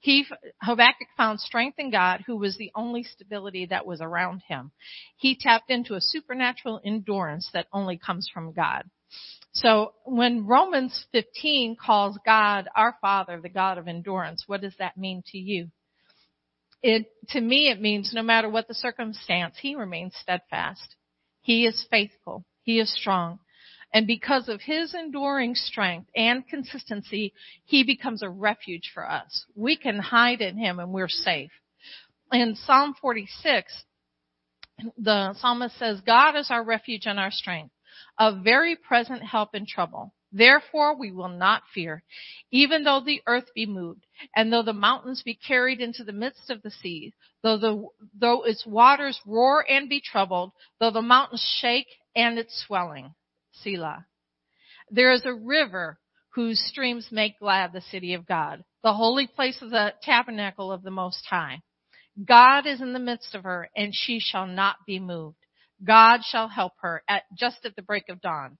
He, 0.00 0.26
Habakkuk 0.62 1.06
found 1.16 1.38
strength 1.38 1.78
in 1.78 1.92
God, 1.92 2.24
who 2.26 2.36
was 2.36 2.56
the 2.56 2.72
only 2.74 3.04
stability 3.04 3.66
that 3.66 3.86
was 3.86 4.00
around 4.00 4.42
him. 4.48 4.72
He 5.16 5.36
tapped 5.38 5.70
into 5.70 5.94
a 5.94 6.00
supernatural 6.00 6.80
endurance 6.84 7.48
that 7.52 7.68
only 7.72 7.98
comes 7.98 8.28
from 8.32 8.52
God. 8.52 8.90
So 9.52 9.92
when 10.04 10.46
Romans 10.46 11.06
15 11.12 11.76
calls 11.76 12.18
God 12.26 12.68
our 12.74 12.96
Father, 13.00 13.40
the 13.40 13.48
God 13.48 13.78
of 13.78 13.86
endurance, 13.86 14.44
what 14.48 14.62
does 14.62 14.74
that 14.78 14.96
mean 14.96 15.22
to 15.26 15.38
you? 15.38 15.70
It, 16.82 17.06
to 17.30 17.40
me, 17.40 17.68
it 17.68 17.80
means 17.80 18.12
no 18.12 18.22
matter 18.22 18.48
what 18.48 18.68
the 18.68 18.74
circumstance, 18.74 19.56
He 19.60 19.74
remains 19.74 20.14
steadfast. 20.20 20.96
He 21.40 21.66
is 21.66 21.86
faithful. 21.90 22.44
He 22.62 22.78
is 22.78 22.92
strong. 22.94 23.40
And 23.92 24.06
because 24.06 24.48
of 24.48 24.62
his 24.62 24.94
enduring 24.94 25.54
strength 25.54 26.08
and 26.16 26.48
consistency, 26.48 27.34
he 27.64 27.84
becomes 27.84 28.22
a 28.22 28.30
refuge 28.30 28.90
for 28.94 29.08
us. 29.08 29.44
We 29.54 29.76
can 29.76 29.98
hide 29.98 30.40
in 30.40 30.56
him 30.56 30.78
and 30.78 30.92
we're 30.92 31.08
safe. 31.08 31.50
In 32.32 32.56
Psalm 32.56 32.94
46, 32.98 33.84
the 34.96 35.34
psalmist 35.34 35.78
says, 35.78 36.00
God 36.00 36.36
is 36.36 36.50
our 36.50 36.64
refuge 36.64 37.06
and 37.06 37.20
our 37.20 37.30
strength, 37.30 37.74
a 38.18 38.34
very 38.34 38.76
present 38.76 39.22
help 39.22 39.54
in 39.54 39.66
trouble. 39.66 40.14
Therefore 40.32 40.96
we 40.96 41.12
will 41.12 41.28
not 41.28 41.62
fear, 41.74 42.02
even 42.50 42.84
though 42.84 43.00
the 43.00 43.20
earth 43.26 43.52
be 43.54 43.66
moved, 43.66 44.06
and 44.34 44.50
though 44.50 44.62
the 44.62 44.72
mountains 44.72 45.22
be 45.22 45.34
carried 45.34 45.80
into 45.80 46.04
the 46.04 46.12
midst 46.12 46.48
of 46.48 46.62
the 46.62 46.70
sea, 46.70 47.12
though 47.42 47.58
the, 47.58 47.86
though 48.18 48.42
its 48.42 48.64
waters 48.64 49.20
roar 49.26 49.64
and 49.68 49.90
be 49.90 50.00
troubled, 50.00 50.52
though 50.80 50.90
the 50.90 51.02
mountains 51.02 51.44
shake 51.60 51.88
and 52.16 52.38
its 52.38 52.64
swelling. 52.66 53.14
Selah. 53.52 54.06
There 54.90 55.12
is 55.12 55.26
a 55.26 55.34
river 55.34 55.98
whose 56.34 56.58
streams 56.66 57.08
make 57.12 57.38
glad 57.38 57.72
the 57.72 57.82
city 57.82 58.14
of 58.14 58.26
God, 58.26 58.64
the 58.82 58.94
holy 58.94 59.26
place 59.26 59.60
of 59.60 59.70
the 59.70 59.92
tabernacle 60.02 60.72
of 60.72 60.82
the 60.82 60.90
Most 60.90 61.26
High. 61.26 61.60
God 62.24 62.66
is 62.66 62.80
in 62.80 62.92
the 62.94 62.98
midst 62.98 63.34
of 63.34 63.44
her, 63.44 63.68
and 63.76 63.94
she 63.94 64.18
shall 64.18 64.46
not 64.46 64.76
be 64.86 64.98
moved. 64.98 65.36
God 65.84 66.20
shall 66.24 66.48
help 66.48 66.72
her 66.80 67.02
at 67.08 67.24
just 67.36 67.64
at 67.64 67.76
the 67.76 67.82
break 67.82 68.08
of 68.08 68.20
dawn. 68.20 68.58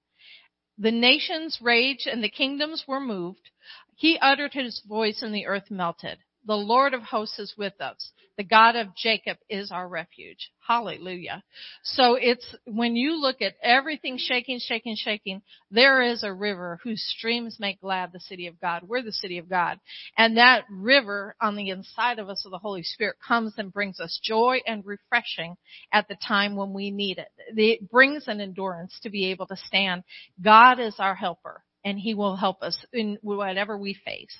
The 0.82 0.90
nations 0.90 1.60
raged 1.62 2.08
and 2.08 2.24
the 2.24 2.28
kingdoms 2.28 2.88
were 2.88 2.98
moved. 2.98 3.50
He 3.94 4.18
uttered 4.18 4.52
his 4.52 4.80
voice 4.80 5.22
and 5.22 5.32
the 5.32 5.46
earth 5.46 5.70
melted. 5.70 6.18
The 6.46 6.56
Lord 6.56 6.94
of 6.94 7.02
hosts 7.02 7.38
is 7.38 7.54
with 7.56 7.80
us. 7.80 8.12
The 8.36 8.44
God 8.44 8.76
of 8.76 8.96
Jacob 8.96 9.36
is 9.50 9.70
our 9.70 9.86
refuge. 9.86 10.50
Hallelujah. 10.66 11.42
So 11.84 12.14
it's, 12.14 12.54
when 12.64 12.96
you 12.96 13.20
look 13.20 13.42
at 13.42 13.54
everything 13.62 14.16
shaking, 14.18 14.58
shaking, 14.58 14.96
shaking, 14.96 15.42
there 15.70 16.02
is 16.02 16.22
a 16.22 16.32
river 16.32 16.80
whose 16.82 17.04
streams 17.16 17.58
make 17.60 17.80
glad 17.80 18.10
the 18.12 18.20
city 18.20 18.46
of 18.46 18.60
God. 18.60 18.84
We're 18.84 19.02
the 19.02 19.12
city 19.12 19.38
of 19.38 19.48
God. 19.48 19.78
And 20.16 20.38
that 20.38 20.64
river 20.70 21.36
on 21.40 21.56
the 21.56 21.68
inside 21.68 22.18
of 22.18 22.28
us 22.28 22.44
of 22.44 22.50
the 22.50 22.58
Holy 22.58 22.82
Spirit 22.82 23.16
comes 23.26 23.54
and 23.58 23.72
brings 23.72 24.00
us 24.00 24.18
joy 24.22 24.60
and 24.66 24.84
refreshing 24.84 25.56
at 25.92 26.08
the 26.08 26.16
time 26.26 26.56
when 26.56 26.72
we 26.72 26.90
need 26.90 27.18
it. 27.18 27.28
It 27.56 27.90
brings 27.90 28.28
an 28.28 28.40
endurance 28.40 28.98
to 29.02 29.10
be 29.10 29.26
able 29.30 29.46
to 29.48 29.56
stand. 29.56 30.04
God 30.42 30.80
is 30.80 30.96
our 30.98 31.14
helper 31.14 31.62
and 31.84 31.98
he 31.98 32.14
will 32.14 32.36
help 32.36 32.62
us 32.62 32.84
in 32.92 33.18
whatever 33.22 33.76
we 33.76 33.94
face. 33.94 34.36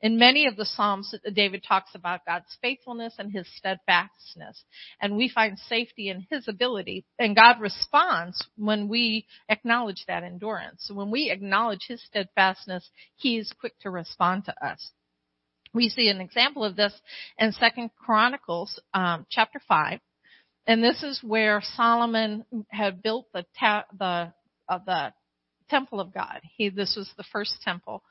In 0.00 0.18
many 0.18 0.46
of 0.46 0.56
the 0.56 0.64
Psalms, 0.64 1.12
David 1.34 1.64
talks 1.66 1.90
about 1.94 2.24
God's 2.24 2.56
faithfulness 2.62 3.14
and 3.18 3.32
his 3.32 3.48
steadfastness. 3.56 4.62
And 5.00 5.16
we 5.16 5.28
find 5.28 5.58
safety 5.58 6.08
in 6.08 6.26
his 6.30 6.46
ability. 6.46 7.04
And 7.18 7.34
God 7.34 7.60
responds 7.60 8.46
when 8.56 8.88
we 8.88 9.26
acknowledge 9.48 10.04
that 10.06 10.22
endurance. 10.22 10.88
When 10.92 11.10
we 11.10 11.30
acknowledge 11.30 11.86
his 11.88 12.02
steadfastness, 12.04 12.88
he 13.16 13.38
is 13.38 13.52
quick 13.58 13.78
to 13.80 13.90
respond 13.90 14.44
to 14.44 14.64
us. 14.64 14.92
We 15.74 15.88
see 15.90 16.08
an 16.08 16.20
example 16.20 16.64
of 16.64 16.76
this 16.76 16.94
in 17.38 17.52
Second 17.52 17.90
Chronicles 17.98 18.80
um, 18.94 19.26
chapter 19.30 19.60
five, 19.68 20.00
and 20.66 20.82
this 20.82 21.02
is 21.02 21.22
where 21.22 21.60
Solomon 21.74 22.46
had 22.68 23.02
built 23.02 23.26
the 23.34 23.44
ta- 23.60 23.84
the 23.98 24.32
uh, 24.68 24.78
the 24.86 25.12
temple 25.68 26.00
of 26.00 26.12
God. 26.12 26.40
He, 26.56 26.68
this 26.68 26.94
was 26.96 27.10
the 27.16 27.24
first 27.32 27.60
temple. 27.62 28.02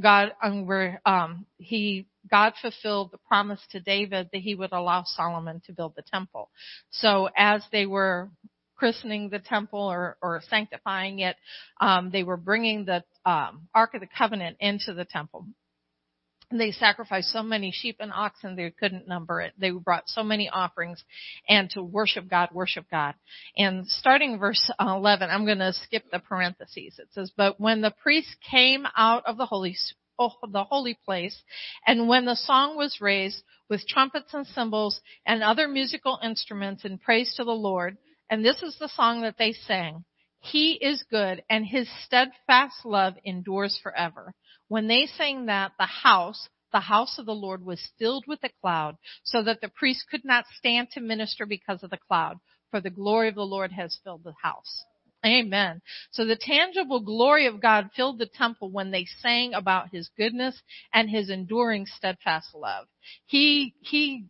God, 0.00 0.32
um, 0.42 0.66
where, 0.66 1.00
um, 1.06 1.46
he, 1.58 2.06
God 2.30 2.54
fulfilled 2.60 3.10
the 3.12 3.18
promise 3.28 3.60
to 3.70 3.80
David 3.80 4.30
that 4.32 4.40
he 4.40 4.54
would 4.54 4.72
allow 4.72 5.04
Solomon 5.04 5.62
to 5.66 5.72
build 5.72 5.94
the 5.96 6.04
temple. 6.12 6.50
So 6.90 7.28
as 7.36 7.62
they 7.72 7.86
were 7.86 8.30
christening 8.76 9.30
the 9.30 9.38
temple 9.38 9.80
or, 9.80 10.16
or 10.20 10.42
sanctifying 10.48 11.20
it, 11.20 11.36
um, 11.80 12.10
they 12.10 12.22
were 12.22 12.36
bringing 12.36 12.84
the 12.84 13.04
um, 13.24 13.68
Ark 13.74 13.94
of 13.94 14.00
the 14.00 14.08
Covenant 14.18 14.56
into 14.60 14.94
the 14.94 15.04
temple 15.04 15.46
they 16.60 16.70
sacrificed 16.70 17.30
so 17.30 17.42
many 17.42 17.72
sheep 17.72 17.96
and 18.00 18.12
oxen 18.12 18.56
they 18.56 18.70
couldn't 18.70 19.08
number 19.08 19.40
it. 19.40 19.52
They 19.58 19.70
brought 19.70 20.08
so 20.08 20.22
many 20.22 20.48
offerings 20.48 21.02
and 21.48 21.68
to 21.70 21.82
worship 21.82 22.28
God, 22.28 22.50
worship 22.52 22.86
God. 22.90 23.14
And 23.56 23.86
starting 23.86 24.38
verse 24.38 24.70
11, 24.80 25.30
I'm 25.30 25.46
going 25.46 25.58
to 25.58 25.72
skip 25.72 26.04
the 26.10 26.18
parentheses. 26.18 26.98
It 26.98 27.08
says, 27.12 27.32
but 27.36 27.60
when 27.60 27.80
the 27.80 27.94
priest 28.02 28.36
came 28.48 28.86
out 28.96 29.24
of 29.26 29.36
the 29.36 29.46
holy, 29.46 29.76
oh, 30.18 30.32
the 30.50 30.64
holy 30.64 30.98
place 31.04 31.42
and 31.86 32.08
when 32.08 32.24
the 32.24 32.36
song 32.36 32.76
was 32.76 33.00
raised 33.00 33.42
with 33.68 33.86
trumpets 33.86 34.32
and 34.34 34.46
cymbals 34.46 35.00
and 35.26 35.42
other 35.42 35.68
musical 35.68 36.18
instruments 36.22 36.84
in 36.84 36.98
praise 36.98 37.34
to 37.36 37.44
the 37.44 37.50
Lord, 37.50 37.96
and 38.30 38.44
this 38.44 38.62
is 38.62 38.76
the 38.78 38.88
song 38.88 39.22
that 39.22 39.36
they 39.38 39.52
sang, 39.52 40.04
he 40.40 40.72
is 40.72 41.02
good 41.10 41.42
and 41.48 41.64
his 41.64 41.88
steadfast 42.04 42.84
love 42.84 43.14
endures 43.24 43.80
forever. 43.82 44.34
When 44.68 44.88
they 44.88 45.06
sang 45.06 45.46
that, 45.46 45.72
the 45.78 45.86
house, 45.86 46.48
the 46.72 46.80
house 46.80 47.18
of 47.18 47.26
the 47.26 47.34
Lord 47.34 47.64
was 47.64 47.92
filled 47.98 48.24
with 48.26 48.42
a 48.42 48.50
cloud 48.60 48.96
so 49.22 49.42
that 49.42 49.60
the 49.60 49.68
priest 49.68 50.06
could 50.10 50.24
not 50.24 50.44
stand 50.58 50.90
to 50.92 51.00
minister 51.00 51.46
because 51.46 51.82
of 51.82 51.90
the 51.90 51.98
cloud, 52.08 52.38
for 52.70 52.80
the 52.80 52.90
glory 52.90 53.28
of 53.28 53.34
the 53.34 53.42
Lord 53.42 53.72
has 53.72 53.98
filled 54.02 54.24
the 54.24 54.34
house. 54.42 54.84
Amen. 55.24 55.80
So 56.10 56.26
the 56.26 56.36
tangible 56.38 57.00
glory 57.00 57.46
of 57.46 57.62
God 57.62 57.90
filled 57.96 58.18
the 58.18 58.26
temple 58.26 58.70
when 58.70 58.90
they 58.90 59.06
sang 59.20 59.54
about 59.54 59.88
his 59.90 60.10
goodness 60.18 60.60
and 60.92 61.08
his 61.08 61.30
enduring 61.30 61.86
steadfast 61.86 62.48
love. 62.54 62.86
He, 63.26 63.74
he 63.80 64.26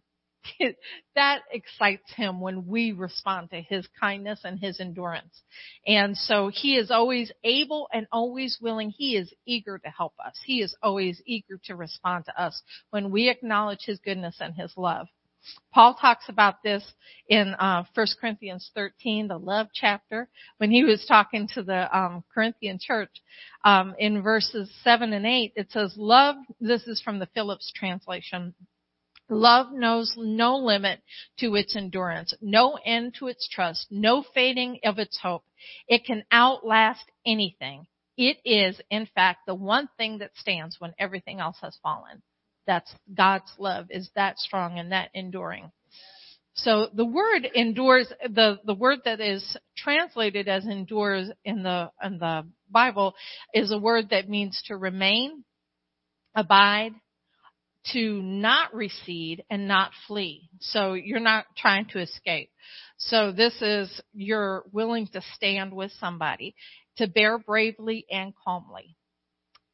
that 1.15 1.43
excites 1.51 2.13
him 2.15 2.41
when 2.41 2.67
we 2.67 2.93
respond 2.93 3.51
to 3.51 3.61
his 3.61 3.87
kindness 4.01 4.41
and 4.45 4.59
his 4.59 4.81
endurance. 4.81 5.43
And 5.87 6.17
so 6.17 6.51
he 6.53 6.77
is 6.77 6.91
always 6.91 7.33
able 7.43 7.89
and 7.93 8.07
always 8.13 8.59
willing. 8.61 8.91
He 8.91 9.17
is 9.17 9.33
eager 9.47 9.79
to 9.79 9.89
help 9.89 10.15
us. 10.25 10.35
He 10.45 10.63
is 10.63 10.75
always 10.83 11.21
eager 11.27 11.59
to 11.65 11.77
respond 11.77 12.27
to 12.27 12.41
us 12.41 12.63
when 12.91 13.11
we 13.11 13.29
acknowledge 13.29 13.85
his 13.85 13.99
goodness 14.01 14.37
and 14.41 14.55
his 14.55 14.73
love. 14.77 15.09
Paul 15.73 15.95
talks 15.95 16.29
about 16.29 16.63
this 16.63 16.83
in 17.29 17.55
uh, 17.59 17.85
1 17.95 18.07
Corinthians 18.21 18.71
13, 18.75 19.29
the 19.29 19.39
love 19.39 19.67
chapter, 19.75 20.29
when 20.59 20.71
he 20.71 20.85
was 20.85 21.05
talking 21.07 21.49
to 21.55 21.63
the 21.63 21.97
um, 21.97 22.25
Corinthian 22.33 22.79
church. 22.81 23.11
Um, 23.65 23.95
in 23.99 24.23
verses 24.23 24.73
7 24.83 25.13
and 25.13 25.27
8, 25.27 25.53
it 25.57 25.71
says, 25.71 25.95
love, 25.97 26.37
this 26.61 26.87
is 26.87 27.01
from 27.03 27.19
the 27.19 27.29
Phillips 27.35 27.73
translation, 27.75 28.55
Love 29.31 29.73
knows 29.73 30.15
no 30.19 30.57
limit 30.57 31.01
to 31.39 31.55
its 31.55 31.75
endurance, 31.75 32.35
no 32.43 32.79
end 32.85 33.15
to 33.19 33.29
its 33.29 33.49
trust, 33.49 33.87
no 33.91 34.23
fading 34.35 34.79
of 34.85 34.99
its 34.99 35.19
hope. 35.19 35.45
It 35.89 36.05
can 36.05 36.25
outlast 36.31 37.05
anything. 37.27 37.87
It 38.17 38.37
is, 38.45 38.81
in 38.91 39.07
fact, 39.15 39.41
the 39.47 39.55
one 39.55 39.89
thing 39.97 40.19
that 40.19 40.37
stands 40.37 40.77
when 40.79 40.95
everything 40.99 41.41
else 41.41 41.57
has 41.63 41.79
fallen. 41.83 42.23
That's 42.67 42.95
God's 43.13 43.51
love 43.59 43.87
is 43.91 44.11
that 44.15 44.39
strong 44.39 44.79
and 44.79 44.93
that 44.93 45.11
enduring. 45.15 45.73
So 46.55 46.89
the 46.95 47.05
word 47.05 47.47
endures, 47.55 48.13
the, 48.29 48.61
the 48.65 48.75
word 48.75 49.01
that 49.05 49.21
is 49.21 49.57
translated 49.77 50.49
as 50.49 50.65
endures 50.67 51.31
in 51.45 51.65
the, 51.65 51.91
in 52.03 52.19
the 52.19 52.47
Bible 52.71 53.15
is 53.53 53.73
a 53.73 53.79
word 53.79 54.11
that 54.11 54.29
means 54.29 54.63
to 54.67 54.77
remain, 54.77 55.45
abide, 56.37 56.93
to 57.93 58.23
not 58.23 58.75
recede 58.75 59.45
and 59.51 59.69
not 59.69 59.91
flee. 60.07 60.49
So 60.61 60.95
you're 60.95 61.21
not 61.21 61.47
trying 61.57 61.87
to 61.87 62.01
escape. 62.01 62.51
So 62.97 63.33
this 63.33 63.55
is 63.61 64.01
you're 64.15 64.65
willing 64.73 65.09
to 65.09 65.21
stand 65.35 65.73
with 65.75 65.93
somebody, 66.01 66.55
to 66.97 67.07
bear 67.07 67.39
bravely 67.39 68.07
and 68.11 68.33
calmly. 68.45 68.97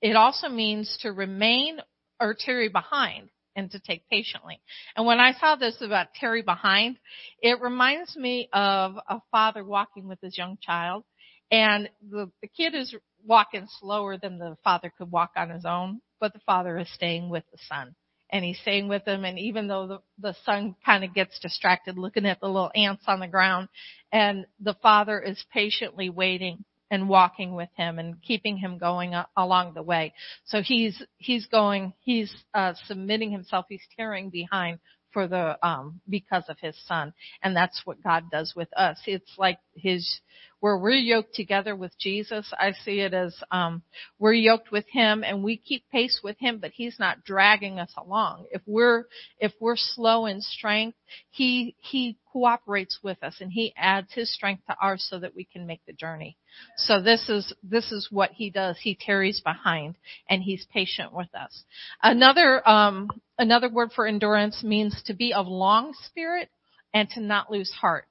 It 0.01 0.17
also 0.17 0.49
means 0.49 0.99
to 1.03 1.13
remain 1.13 1.79
or 2.19 2.35
tarry 2.39 2.69
behind 2.69 3.29
and 3.55 3.71
to 3.71 3.79
take 3.79 4.09
patiently. 4.09 4.61
And 4.97 5.07
when 5.07 5.21
I 5.21 5.33
saw 5.35 5.57
this 5.57 5.77
about 5.81 6.15
tarry 6.15 6.43
behind, 6.43 6.99
it 7.43 7.61
reminds 7.61 8.17
me 8.17 8.49
of 8.53 8.97
a 9.09 9.21
father 9.31 9.65
walking 9.65 10.09
with 10.09 10.21
his 10.21 10.37
young 10.37 10.59
child 10.61 11.05
and 11.51 11.91
the, 12.09 12.31
the 12.43 12.49
kid 12.49 12.75
is 12.75 12.95
walking 13.25 13.67
slower 13.81 14.17
than 14.17 14.39
the 14.39 14.57
father 14.63 14.93
could 14.97 15.11
walk 15.11 15.33
on 15.37 15.51
his 15.51 15.65
own, 15.65 16.01
but 16.21 16.33
the 16.33 16.41
father 16.47 16.79
is 16.79 16.89
staying 16.95 17.29
with 17.29 17.45
the 17.51 17.59
son 17.69 17.95
and 18.33 18.45
he's 18.45 18.59
staying 18.61 18.89
with 18.89 19.05
them. 19.05 19.25
And 19.25 19.39
even 19.39 19.69
though 19.69 19.87
the, 19.87 19.99
the 20.19 20.37
son 20.45 20.77
kind 20.85 21.05
of 21.05 21.15
gets 21.15 21.39
distracted 21.41 21.99
looking 21.99 22.27
at 22.27 22.41
the 22.41 22.47
little 22.47 22.71
ants 22.75 23.05
on 23.07 23.21
the 23.21 23.29
ground 23.29 23.69
and 24.13 24.47
the 24.61 24.75
father 24.75 25.21
is 25.21 25.45
patiently 25.53 26.11
waiting 26.11 26.65
and 26.91 27.09
walking 27.09 27.55
with 27.55 27.69
him 27.77 27.99
and 27.99 28.21
keeping 28.23 28.57
him 28.57 28.79
going 28.79 29.15
along 29.37 29.75
the 29.75 29.83
way. 29.83 30.13
So 30.45 30.61
he's, 30.63 31.01
he's 31.19 31.47
going, 31.47 31.93
he's, 32.01 32.35
uh, 32.53 32.75
submitting 32.87 33.31
himself, 33.31 33.67
he's 33.69 33.83
tearing 33.97 34.31
behind 34.31 34.81
for 35.13 35.29
the, 35.29 35.59
um, 35.67 36.01
because 36.09 36.45
of 36.49 36.59
his 36.61 36.77
son. 36.87 37.13
And 37.43 37.55
that's 37.55 37.83
what 37.85 38.03
God 38.03 38.25
does 38.31 38.55
with 38.57 38.69
us. 38.77 38.99
It's 39.07 39.35
like 39.39 39.59
his, 39.75 40.21
where 40.61 40.77
we're 40.77 40.91
yoked 40.91 41.35
together 41.35 41.75
with 41.75 41.99
Jesus, 41.99 42.53
I 42.59 42.73
see 42.85 43.01
it 43.01 43.15
as 43.15 43.35
um, 43.51 43.83
we're 44.19 44.35
yoked 44.35 44.71
with 44.71 44.87
Him 44.89 45.25
and 45.25 45.43
we 45.43 45.57
keep 45.57 45.89
pace 45.91 46.21
with 46.23 46.39
Him, 46.39 46.59
but 46.59 46.73
He's 46.73 46.99
not 46.99 47.25
dragging 47.25 47.79
us 47.79 47.93
along. 47.97 48.47
If 48.51 48.63
we're 48.67 49.05
if 49.39 49.53
we're 49.59 49.77
slow 49.77 50.27
in 50.27 50.43
strength, 50.43 50.99
He 51.31 51.75
He 51.79 52.19
cooperates 52.33 52.99
with 53.03 53.23
us 53.23 53.37
and 53.41 53.51
He 53.51 53.73
adds 53.77 54.13
His 54.13 54.33
strength 54.33 54.65
to 54.67 54.77
ours 54.81 55.07
so 55.09 55.19
that 55.19 55.35
we 55.35 55.45
can 55.45 55.67
make 55.67 55.81
the 55.87 55.95
journey. 55.95 56.37
So 56.77 57.01
this 57.01 57.29
is 57.29 57.53
this 57.63 57.91
is 57.91 58.09
what 58.11 58.31
He 58.33 58.51
does. 58.51 58.77
He 58.79 58.99
tarries 59.01 59.41
behind 59.41 59.97
and 60.29 60.43
He's 60.43 60.67
patient 60.73 61.13
with 61.15 61.35
us. 61.35 61.65
Another 62.03 62.69
um, 62.69 63.09
another 63.39 63.71
word 63.71 63.93
for 63.95 64.07
endurance 64.07 64.63
means 64.63 65.03
to 65.07 65.15
be 65.15 65.33
of 65.33 65.47
long 65.47 65.95
spirit 66.07 66.51
and 66.93 67.09
to 67.11 67.21
not 67.21 67.51
lose 67.51 67.71
heart 67.71 68.07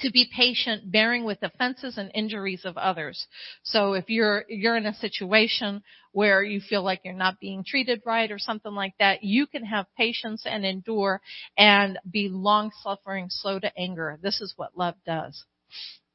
to 0.00 0.10
be 0.10 0.28
patient, 0.34 0.90
bearing 0.90 1.24
with 1.24 1.42
offenses 1.42 1.98
and 1.98 2.10
injuries 2.14 2.64
of 2.64 2.76
others. 2.76 3.26
So 3.62 3.94
if 3.94 4.08
you're, 4.08 4.44
you're 4.48 4.76
in 4.76 4.86
a 4.86 4.94
situation 4.94 5.82
where 6.12 6.42
you 6.42 6.60
feel 6.60 6.82
like 6.82 7.00
you're 7.04 7.14
not 7.14 7.40
being 7.40 7.64
treated 7.64 8.02
right 8.04 8.30
or 8.30 8.38
something 8.38 8.72
like 8.72 8.94
that, 8.98 9.22
you 9.22 9.46
can 9.46 9.64
have 9.64 9.86
patience 9.96 10.44
and 10.46 10.64
endure 10.64 11.20
and 11.58 11.98
be 12.10 12.28
long 12.28 12.70
suffering, 12.82 13.26
slow 13.28 13.58
to 13.58 13.78
anger. 13.78 14.18
This 14.22 14.40
is 14.40 14.54
what 14.56 14.76
love 14.76 14.94
does. 15.04 15.44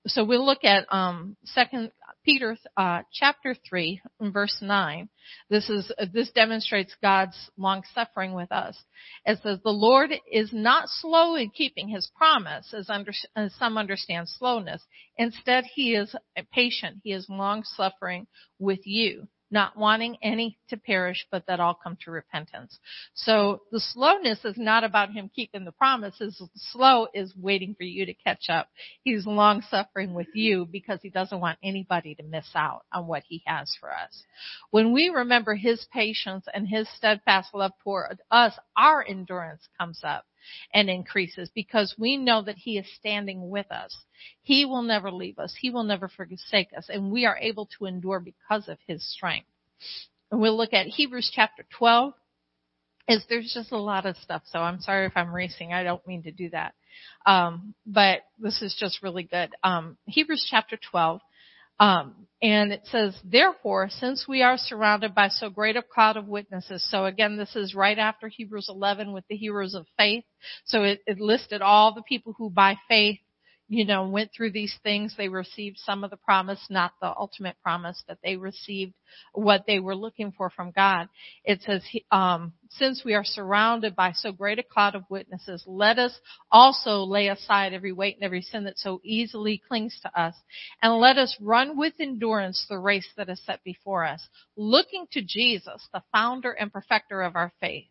So 0.07 0.23
we'll 0.23 0.45
look 0.45 0.63
at, 0.63 0.91
um, 0.91 1.37
second 1.43 1.91
Peter 2.23 2.57
uh, 2.77 3.01
chapter 3.11 3.55
3 3.67 4.01
verse 4.21 4.57
9. 4.61 5.09
This 5.49 5.69
is 5.69 5.91
this 6.13 6.31
demonstrates 6.31 6.95
God's 7.01 7.49
long 7.57 7.83
suffering 7.93 8.33
with 8.33 8.51
us. 8.51 8.77
It 9.25 9.39
says 9.41 9.59
the 9.63 9.71
Lord 9.71 10.11
is 10.31 10.51
not 10.53 10.87
slow 10.87 11.35
in 11.35 11.49
keeping 11.49 11.87
his 11.87 12.11
promise 12.15 12.73
as, 12.73 12.89
under, 12.89 13.11
as 13.35 13.53
some 13.55 13.77
understand 13.77 14.29
slowness. 14.29 14.83
Instead 15.17 15.65
he 15.73 15.95
is 15.95 16.15
patient. 16.53 17.01
He 17.03 17.11
is 17.11 17.25
long 17.29 17.63
suffering 17.63 18.27
with 18.59 18.81
you 18.85 19.27
not 19.51 19.77
wanting 19.77 20.17
any 20.23 20.57
to 20.69 20.77
perish, 20.77 21.27
but 21.29 21.45
that 21.47 21.59
all 21.59 21.73
come 21.73 21.97
to 22.05 22.11
repentance. 22.11 22.79
So 23.13 23.61
the 23.71 23.79
slowness 23.79 24.39
is 24.45 24.57
not 24.57 24.83
about 24.83 25.11
him 25.11 25.29
keeping 25.35 25.65
the 25.65 25.71
promises. 25.71 26.41
Slow 26.55 27.07
is 27.13 27.33
waiting 27.35 27.75
for 27.75 27.83
you 27.83 28.05
to 28.05 28.13
catch 28.13 28.49
up. 28.49 28.69
He's 29.03 29.25
long 29.25 29.61
suffering 29.69 30.13
with 30.13 30.27
you 30.33 30.65
because 30.65 30.99
he 31.01 31.09
doesn't 31.09 31.39
want 31.39 31.59
anybody 31.63 32.15
to 32.15 32.23
miss 32.23 32.49
out 32.55 32.85
on 32.93 33.07
what 33.07 33.23
he 33.27 33.43
has 33.45 33.75
for 33.79 33.91
us. 33.91 34.23
When 34.71 34.93
we 34.93 35.09
remember 35.09 35.55
his 35.55 35.85
patience 35.93 36.45
and 36.53 36.67
his 36.67 36.87
steadfast 36.95 37.53
love 37.53 37.73
toward 37.83 38.19
us, 38.31 38.53
our 38.77 39.05
endurance 39.05 39.67
comes 39.77 39.99
up 40.03 40.25
and 40.73 40.89
increases 40.89 41.49
because 41.53 41.95
we 41.97 42.17
know 42.17 42.41
that 42.41 42.57
He 42.57 42.77
is 42.77 42.87
standing 42.95 43.49
with 43.49 43.71
us. 43.71 43.95
He 44.41 44.65
will 44.65 44.83
never 44.83 45.11
leave 45.11 45.39
us. 45.39 45.55
He 45.59 45.69
will 45.69 45.83
never 45.83 46.07
forsake 46.07 46.69
us 46.75 46.87
and 46.89 47.11
we 47.11 47.25
are 47.25 47.37
able 47.37 47.67
to 47.77 47.85
endure 47.85 48.19
because 48.19 48.67
of 48.67 48.77
His 48.87 49.03
strength. 49.13 49.47
And 50.31 50.39
we'll 50.39 50.57
look 50.57 50.73
at 50.73 50.87
Hebrews 50.87 51.31
chapter 51.33 51.65
12 51.77 52.13
is 53.07 53.25
there's 53.29 53.51
just 53.53 53.71
a 53.71 53.77
lot 53.77 54.05
of 54.05 54.15
stuff. 54.17 54.43
So 54.51 54.59
I'm 54.59 54.79
sorry 54.79 55.05
if 55.05 55.13
I'm 55.15 55.33
racing. 55.33 55.73
I 55.73 55.83
don't 55.83 56.05
mean 56.07 56.23
to 56.23 56.31
do 56.31 56.49
that. 56.51 56.73
Um, 57.25 57.73
but 57.85 58.21
this 58.39 58.61
is 58.61 58.75
just 58.79 59.03
really 59.03 59.23
good. 59.23 59.49
Um, 59.63 59.97
Hebrews 60.05 60.47
chapter 60.49 60.77
12 60.91 61.21
um, 61.81 62.27
and 62.43 62.71
it 62.71 62.81
says, 62.91 63.15
therefore, 63.23 63.89
since 63.89 64.27
we 64.27 64.43
are 64.43 64.55
surrounded 64.55 65.15
by 65.15 65.29
so 65.29 65.49
great 65.49 65.75
a 65.75 65.81
cloud 65.81 66.15
of 66.15 66.27
witnesses, 66.27 66.87
so 66.91 67.05
again, 67.05 67.37
this 67.37 67.55
is 67.55 67.73
right 67.73 67.97
after 67.97 68.27
Hebrews 68.27 68.67
11 68.69 69.11
with 69.13 69.23
the 69.29 69.35
heroes 69.35 69.73
of 69.73 69.87
faith. 69.97 70.23
So 70.65 70.83
it, 70.83 71.01
it 71.07 71.19
listed 71.19 71.63
all 71.63 71.93
the 71.93 72.03
people 72.03 72.35
who 72.37 72.51
by 72.51 72.77
faith 72.87 73.17
you 73.71 73.85
know, 73.85 74.05
went 74.05 74.31
through 74.35 74.51
these 74.51 74.75
things. 74.83 75.15
They 75.17 75.29
received 75.29 75.77
some 75.79 76.03
of 76.03 76.09
the 76.09 76.17
promise, 76.17 76.59
not 76.69 76.91
the 76.99 77.07
ultimate 77.07 77.55
promise, 77.63 78.03
but 78.05 78.17
they 78.21 78.35
received 78.35 78.93
what 79.31 79.63
they 79.65 79.79
were 79.79 79.95
looking 79.95 80.33
for 80.33 80.49
from 80.49 80.71
God. 80.71 81.07
It 81.45 81.61
says, 81.61 81.81
um, 82.11 82.51
since 82.71 83.05
we 83.05 83.13
are 83.13 83.23
surrounded 83.23 83.95
by 83.95 84.11
so 84.11 84.33
great 84.33 84.59
a 84.59 84.63
cloud 84.63 84.95
of 84.95 85.09
witnesses, 85.09 85.63
let 85.65 85.99
us 85.99 86.13
also 86.51 87.03
lay 87.03 87.29
aside 87.29 87.71
every 87.71 87.93
weight 87.93 88.15
and 88.15 88.25
every 88.25 88.41
sin 88.41 88.65
that 88.65 88.77
so 88.77 88.99
easily 89.05 89.61
clings 89.65 89.97
to 90.01 90.21
us, 90.21 90.35
and 90.81 90.93
let 90.95 91.17
us 91.17 91.37
run 91.39 91.77
with 91.77 91.93
endurance 91.97 92.65
the 92.67 92.77
race 92.77 93.07
that 93.15 93.29
is 93.29 93.41
set 93.45 93.63
before 93.63 94.03
us, 94.03 94.21
looking 94.57 95.05
to 95.13 95.21
Jesus, 95.21 95.87
the 95.93 96.03
founder 96.11 96.51
and 96.51 96.73
perfecter 96.73 97.21
of 97.21 97.37
our 97.37 97.53
faith 97.61 97.85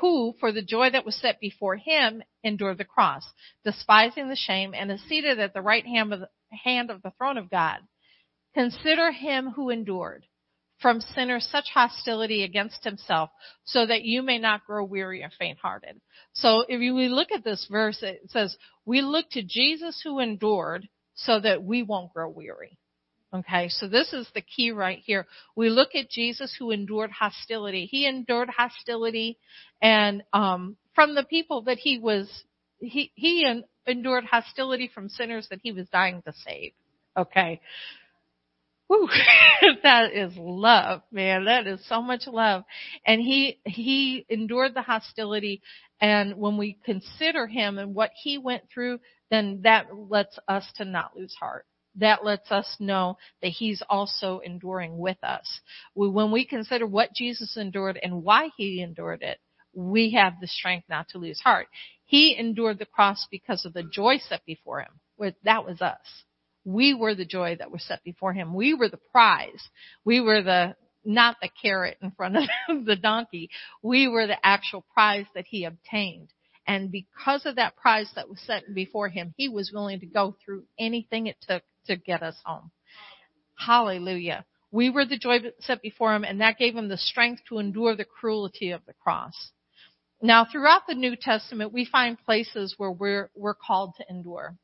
who, 0.00 0.34
for 0.40 0.52
the 0.52 0.62
joy 0.62 0.90
that 0.90 1.04
was 1.04 1.16
set 1.16 1.40
before 1.40 1.76
him, 1.76 2.22
endured 2.42 2.78
the 2.78 2.84
cross, 2.84 3.24
despising 3.64 4.28
the 4.28 4.36
shame, 4.36 4.74
and 4.74 4.90
is 4.90 5.02
seated 5.08 5.38
at 5.38 5.52
the 5.54 5.62
right 5.62 5.86
hand 5.86 6.12
of 6.12 6.20
the, 6.20 6.28
hand 6.64 6.90
of 6.90 7.02
the 7.02 7.12
throne 7.18 7.36
of 7.38 7.50
God. 7.50 7.78
Consider 8.54 9.12
him 9.12 9.50
who 9.50 9.70
endured 9.70 10.24
from 10.80 11.00
sinners 11.00 11.46
such 11.52 11.66
hostility 11.74 12.42
against 12.42 12.82
himself, 12.84 13.28
so 13.64 13.84
that 13.84 14.02
you 14.02 14.22
may 14.22 14.38
not 14.38 14.64
grow 14.64 14.82
weary 14.82 15.22
or 15.22 15.30
faint-hearted. 15.38 16.00
So 16.32 16.64
if 16.66 16.80
we 16.80 17.08
look 17.08 17.28
at 17.32 17.44
this 17.44 17.66
verse, 17.70 18.02
it 18.02 18.30
says, 18.30 18.56
we 18.86 19.02
look 19.02 19.28
to 19.32 19.42
Jesus 19.42 20.00
who 20.02 20.20
endured 20.20 20.88
so 21.14 21.38
that 21.38 21.62
we 21.62 21.82
won't 21.82 22.14
grow 22.14 22.30
weary. 22.30 22.78
Okay, 23.32 23.68
so 23.68 23.86
this 23.86 24.12
is 24.12 24.28
the 24.34 24.40
key 24.40 24.72
right 24.72 24.98
here. 25.04 25.26
We 25.54 25.70
look 25.70 25.94
at 25.94 26.10
Jesus 26.10 26.54
who 26.58 26.72
endured 26.72 27.12
hostility. 27.12 27.86
He 27.86 28.06
endured 28.06 28.48
hostility 28.48 29.38
and 29.80 30.22
um, 30.32 30.76
from 30.96 31.14
the 31.14 31.22
people 31.22 31.62
that 31.62 31.78
he 31.78 31.98
was 31.98 32.28
he 32.80 33.12
he 33.14 33.62
endured 33.86 34.24
hostility 34.24 34.90
from 34.92 35.08
sinners 35.08 35.46
that 35.50 35.60
he 35.62 35.70
was 35.70 35.88
dying 35.90 36.22
to 36.26 36.32
save. 36.44 36.72
Okay. 37.16 37.60
Whew, 38.88 39.08
that 39.84 40.12
is 40.12 40.32
love, 40.36 41.02
man. 41.12 41.44
That 41.44 41.68
is 41.68 41.86
so 41.86 42.02
much 42.02 42.26
love. 42.26 42.64
And 43.06 43.20
he, 43.20 43.60
he 43.64 44.26
endured 44.28 44.74
the 44.74 44.82
hostility. 44.82 45.62
And 46.00 46.36
when 46.36 46.56
we 46.56 46.76
consider 46.84 47.46
him 47.46 47.78
and 47.78 47.94
what 47.94 48.10
he 48.20 48.38
went 48.38 48.64
through, 48.74 48.98
then 49.30 49.60
that 49.62 49.86
lets 49.94 50.36
us 50.48 50.64
to 50.76 50.84
not 50.84 51.16
lose 51.16 51.34
heart 51.38 51.66
that 51.96 52.24
lets 52.24 52.50
us 52.50 52.76
know 52.78 53.16
that 53.42 53.48
he's 53.48 53.82
also 53.88 54.40
enduring 54.44 54.98
with 54.98 55.22
us. 55.22 55.60
When 55.94 56.30
we 56.30 56.44
consider 56.44 56.86
what 56.86 57.14
Jesus 57.14 57.56
endured 57.56 57.98
and 58.02 58.22
why 58.22 58.50
he 58.56 58.80
endured 58.82 59.22
it, 59.22 59.38
we 59.74 60.12
have 60.12 60.34
the 60.40 60.46
strength 60.46 60.88
not 60.88 61.08
to 61.10 61.18
lose 61.18 61.40
heart. 61.40 61.68
He 62.04 62.36
endured 62.36 62.78
the 62.78 62.86
cross 62.86 63.26
because 63.30 63.64
of 63.64 63.72
the 63.72 63.84
joy 63.84 64.18
set 64.18 64.44
before 64.44 64.80
him. 64.80 65.34
That 65.44 65.64
was 65.64 65.80
us. 65.80 66.24
We 66.64 66.94
were 66.94 67.14
the 67.14 67.24
joy 67.24 67.56
that 67.58 67.70
was 67.70 67.82
set 67.84 68.02
before 68.04 68.32
him. 68.32 68.54
We 68.54 68.74
were 68.74 68.88
the 68.88 68.98
prize. 69.12 69.68
We 70.04 70.20
were 70.20 70.42
the, 70.42 70.76
not 71.04 71.36
the 71.40 71.48
carrot 71.62 71.98
in 72.02 72.10
front 72.12 72.36
of 72.36 72.44
the 72.84 72.96
donkey. 72.96 73.50
We 73.82 74.08
were 74.08 74.26
the 74.26 74.44
actual 74.44 74.84
prize 74.92 75.26
that 75.34 75.46
he 75.48 75.64
obtained. 75.64 76.32
And 76.66 76.92
because 76.92 77.46
of 77.46 77.56
that 77.56 77.76
prize 77.76 78.10
that 78.14 78.28
was 78.28 78.40
set 78.40 78.74
before 78.74 79.08
him, 79.08 79.34
he 79.36 79.48
was 79.48 79.72
willing 79.72 80.00
to 80.00 80.06
go 80.06 80.36
through 80.44 80.64
anything 80.78 81.26
it 81.26 81.36
took 81.48 81.62
to 81.86 81.96
get 81.96 82.22
us 82.22 82.36
home. 82.44 82.70
Hallelujah. 83.56 84.44
We 84.70 84.88
were 84.88 85.04
the 85.04 85.18
joy 85.18 85.38
set 85.60 85.82
before 85.82 86.14
him 86.14 86.24
and 86.24 86.40
that 86.40 86.58
gave 86.58 86.76
him 86.76 86.88
the 86.88 86.96
strength 86.96 87.42
to 87.48 87.58
endure 87.58 87.96
the 87.96 88.04
cruelty 88.04 88.70
of 88.70 88.82
the 88.86 88.92
cross. 88.92 89.50
Now 90.22 90.46
throughout 90.50 90.82
the 90.86 90.94
New 90.94 91.16
Testament, 91.16 91.72
we 91.72 91.84
find 91.84 92.18
places 92.24 92.74
where 92.76 92.92
we're, 92.92 93.30
we're 93.34 93.54
called 93.54 93.94
to 93.96 94.04
endure. 94.08 94.56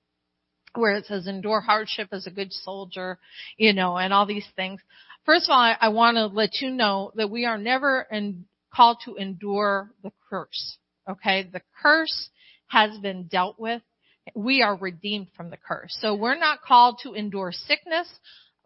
Where 0.75 0.93
it 0.93 1.07
says 1.07 1.27
endure 1.27 1.61
hardship 1.63 2.09
as 2.13 2.27
a 2.27 2.31
good 2.31 2.53
soldier, 2.53 3.19
you 3.57 3.73
know, 3.73 3.97
and 3.97 4.13
all 4.13 4.27
these 4.27 4.47
things. 4.55 4.81
First 5.25 5.47
of 5.47 5.55
all, 5.55 5.59
I, 5.59 5.77
I 5.81 5.89
want 5.89 6.17
to 6.17 6.27
let 6.27 6.61
you 6.61 6.71
know 6.71 7.13
that 7.17 7.31
we 7.31 7.47
are 7.47 7.59
never 7.59 8.07
in, 8.11 8.45
called 8.73 8.99
to 9.07 9.17
endure 9.17 9.91
the 10.03 10.13
curse. 10.29 10.77
Okay? 11.09 11.49
The 11.53 11.63
curse 11.83 12.31
has 12.69 12.99
been 12.99 13.25
dealt 13.25 13.59
with 13.59 13.83
we 14.35 14.63
are 14.63 14.77
redeemed 14.77 15.29
from 15.37 15.51
the 15.51 15.57
curse. 15.57 15.97
So 16.01 16.15
we're 16.15 16.39
not 16.39 16.63
called 16.63 17.01
to 17.03 17.15
endure 17.15 17.53
sickness, 17.53 18.09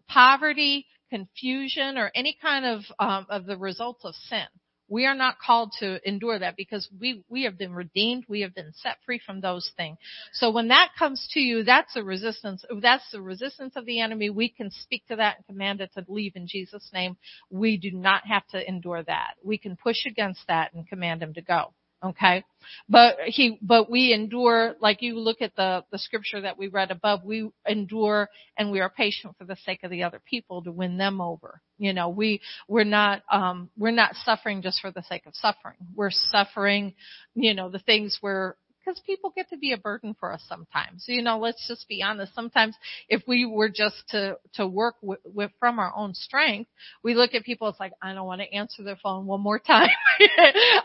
poverty, 0.09 0.87
confusion, 1.11 1.98
or 1.98 2.11
any 2.14 2.37
kind 2.40 2.64
of 2.64 2.81
um, 2.98 3.26
of 3.29 3.46
the 3.46 3.57
results 3.57 4.05
of 4.05 4.14
sin. 4.14 4.46
We 4.88 5.07
are 5.07 5.14
not 5.14 5.38
called 5.38 5.72
to 5.79 6.00
endure 6.09 6.40
that 6.40 6.57
because 6.57 6.88
we 6.98 7.22
we 7.29 7.44
have 7.44 7.57
been 7.57 7.72
redeemed. 7.74 8.24
We 8.26 8.40
have 8.40 8.55
been 8.55 8.72
set 8.74 8.96
free 9.07 9.20
from 9.24 9.40
those 9.40 9.70
things. 9.76 9.98
So 10.33 10.50
when 10.50 10.68
that 10.68 10.90
comes 10.98 11.29
to 11.33 11.40
you, 11.40 11.62
that's 11.62 11.94
a 11.94 12.03
resistance. 12.03 12.64
That's 12.81 13.09
the 13.12 13.22
resistance 13.22 13.74
of 13.76 13.87
the 13.87 14.00
enemy. 14.00 14.31
We 14.31 14.48
can 14.48 14.70
speak 14.72 15.07
to 15.07 15.16
that 15.16 15.37
and 15.37 15.46
command 15.46 15.81
it 15.81 15.92
to 15.94 16.05
leave 16.09 16.35
in 16.35 16.48
Jesus' 16.48 16.90
name. 16.92 17.16
We 17.50 17.76
do 17.76 17.92
not 17.92 18.26
have 18.26 18.46
to 18.48 18.66
endure 18.66 19.03
that. 19.05 19.35
We 19.44 19.59
can 19.59 19.76
push 19.76 20.07
against 20.07 20.40
that 20.48 20.72
and 20.74 20.88
command 20.88 21.22
him 21.22 21.35
to 21.35 21.42
go. 21.42 21.72
Okay. 22.03 22.45
But 22.89 23.17
he, 23.27 23.59
but 23.61 23.91
we 23.91 24.13
endure, 24.15 24.75
like 24.81 25.03
you 25.03 25.19
look 25.19 25.43
at 25.43 25.55
the, 25.57 25.85
the 25.91 25.99
scripture 25.99 26.41
that 26.41 26.57
we 26.57 26.69
read 26.69 26.91
above, 26.91 27.25
we 27.25 27.51
endure 27.67 28.29
and 28.57 28.71
we 28.71 28.81
are 28.81 28.89
patient 28.89 29.37
for 29.37 29.45
the 29.45 29.57
sake 29.65 29.81
of 29.83 29.91
the 29.91 30.03
other 30.03 30.21
people 30.25 30.63
to 30.63 30.73
win 30.73 30.97
them 30.97 31.21
over. 31.21 31.61
You 31.79 31.93
know, 31.93 32.09
we, 32.09 32.41
we're 32.69 32.85
not, 32.85 33.23
um, 33.31 33.71
we're 33.77 33.91
not 33.91 34.15
suffering 34.25 34.63
just 34.63 34.81
for 34.81 34.91
the 34.91 35.03
sake 35.03 35.27
of 35.27 35.35
suffering. 35.35 35.77
We're 35.95 36.11
suffering, 36.11 36.95
you 37.35 37.55
know, 37.55 37.69
the 37.69 37.79
things 37.81 38.19
where 38.21 38.57
because 38.90 39.03
people 39.05 39.33
get 39.35 39.48
to 39.50 39.57
be 39.57 39.72
a 39.72 39.79
burden 39.79 40.16
for 40.18 40.33
us 40.33 40.42
sometimes. 40.48 41.05
You 41.07 41.22
know, 41.22 41.38
let's 41.38 41.66
just 41.68 41.88
be 41.88 42.03
honest. 42.03 42.35
Sometimes 42.35 42.74
if 43.09 43.22
we 43.26 43.46
were 43.46 43.68
just 43.68 44.03
to, 44.09 44.37
to 44.55 44.66
work 44.66 44.96
with, 45.03 45.20
with 45.24 45.50
from 45.59 45.79
our 45.79 45.92
own 45.96 46.14
strength, 46.14 46.68
we 47.05 47.14
look 47.14 47.35
at 47.35 47.44
people, 47.44 47.68
it's 47.68 47.81
like, 47.81 47.92
I 48.03 48.14
don't 48.14 48.26
want 48.26 48.40
to 48.40 48.53
answer 48.53 48.83
their 48.83 48.96
phone 48.96 49.26
one 49.26 49.40
more 49.40 49.59
time. 49.66 49.90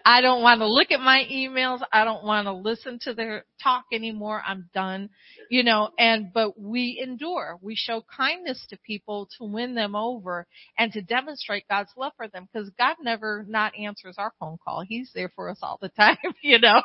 I 0.05 0.21
don't 0.21 0.41
want 0.41 0.61
to 0.61 0.67
look 0.67 0.91
at 0.91 0.99
my 0.99 1.23
emails. 1.31 1.79
I 1.91 2.03
don't 2.03 2.23
want 2.23 2.45
to 2.45 2.53
listen 2.53 2.99
to 3.03 3.13
their 3.13 3.45
talk 3.61 3.85
anymore. 3.91 4.41
I'm 4.45 4.69
done. 4.73 5.09
You 5.49 5.63
know, 5.63 5.89
and, 5.97 6.31
but 6.33 6.59
we 6.59 7.01
endure. 7.01 7.57
We 7.61 7.75
show 7.75 8.03
kindness 8.15 8.65
to 8.69 8.77
people 8.77 9.29
to 9.39 9.45
win 9.45 9.75
them 9.75 9.95
over 9.95 10.45
and 10.77 10.91
to 10.93 11.01
demonstrate 11.01 11.67
God's 11.67 11.91
love 11.97 12.13
for 12.17 12.27
them 12.27 12.47
because 12.51 12.69
God 12.77 12.97
never 13.01 13.45
not 13.47 13.73
answers 13.77 14.15
our 14.17 14.33
phone 14.39 14.57
call. 14.63 14.83
He's 14.87 15.11
there 15.15 15.31
for 15.35 15.49
us 15.49 15.59
all 15.61 15.79
the 15.81 15.89
time, 15.97 16.17
you 16.41 16.59
know 16.59 16.81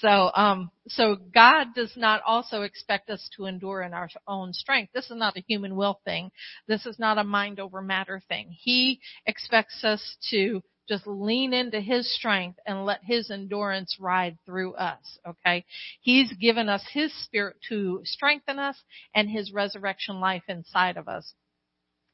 so, 0.00 0.30
um, 0.34 0.70
so 0.88 1.16
God 1.16 1.68
does 1.74 1.92
not 1.96 2.22
also 2.26 2.62
expect 2.62 3.10
us 3.10 3.28
to 3.36 3.46
endure 3.46 3.82
in 3.82 3.92
our 3.94 4.08
own 4.26 4.52
strength. 4.52 4.92
This 4.92 5.10
is 5.10 5.16
not 5.16 5.36
a 5.36 5.44
human 5.48 5.76
will 5.76 6.00
thing. 6.04 6.30
This 6.68 6.86
is 6.86 6.98
not 6.98 7.18
a 7.18 7.24
mind 7.24 7.60
over 7.60 7.82
matter 7.82 8.22
thing. 8.28 8.54
He 8.56 9.00
expects 9.26 9.84
us 9.84 10.16
to 10.30 10.62
just 10.88 11.06
lean 11.06 11.52
into 11.54 11.80
His 11.80 12.12
strength 12.14 12.58
and 12.66 12.84
let 12.84 13.00
His 13.04 13.30
endurance 13.30 13.96
ride 14.00 14.38
through 14.44 14.74
us, 14.74 15.18
okay? 15.26 15.64
He's 16.00 16.32
given 16.34 16.68
us 16.68 16.84
His 16.92 17.12
Spirit 17.24 17.56
to 17.68 18.00
strengthen 18.04 18.58
us 18.58 18.76
and 19.14 19.30
His 19.30 19.52
resurrection 19.52 20.20
life 20.20 20.42
inside 20.48 20.96
of 20.96 21.08
us. 21.08 21.34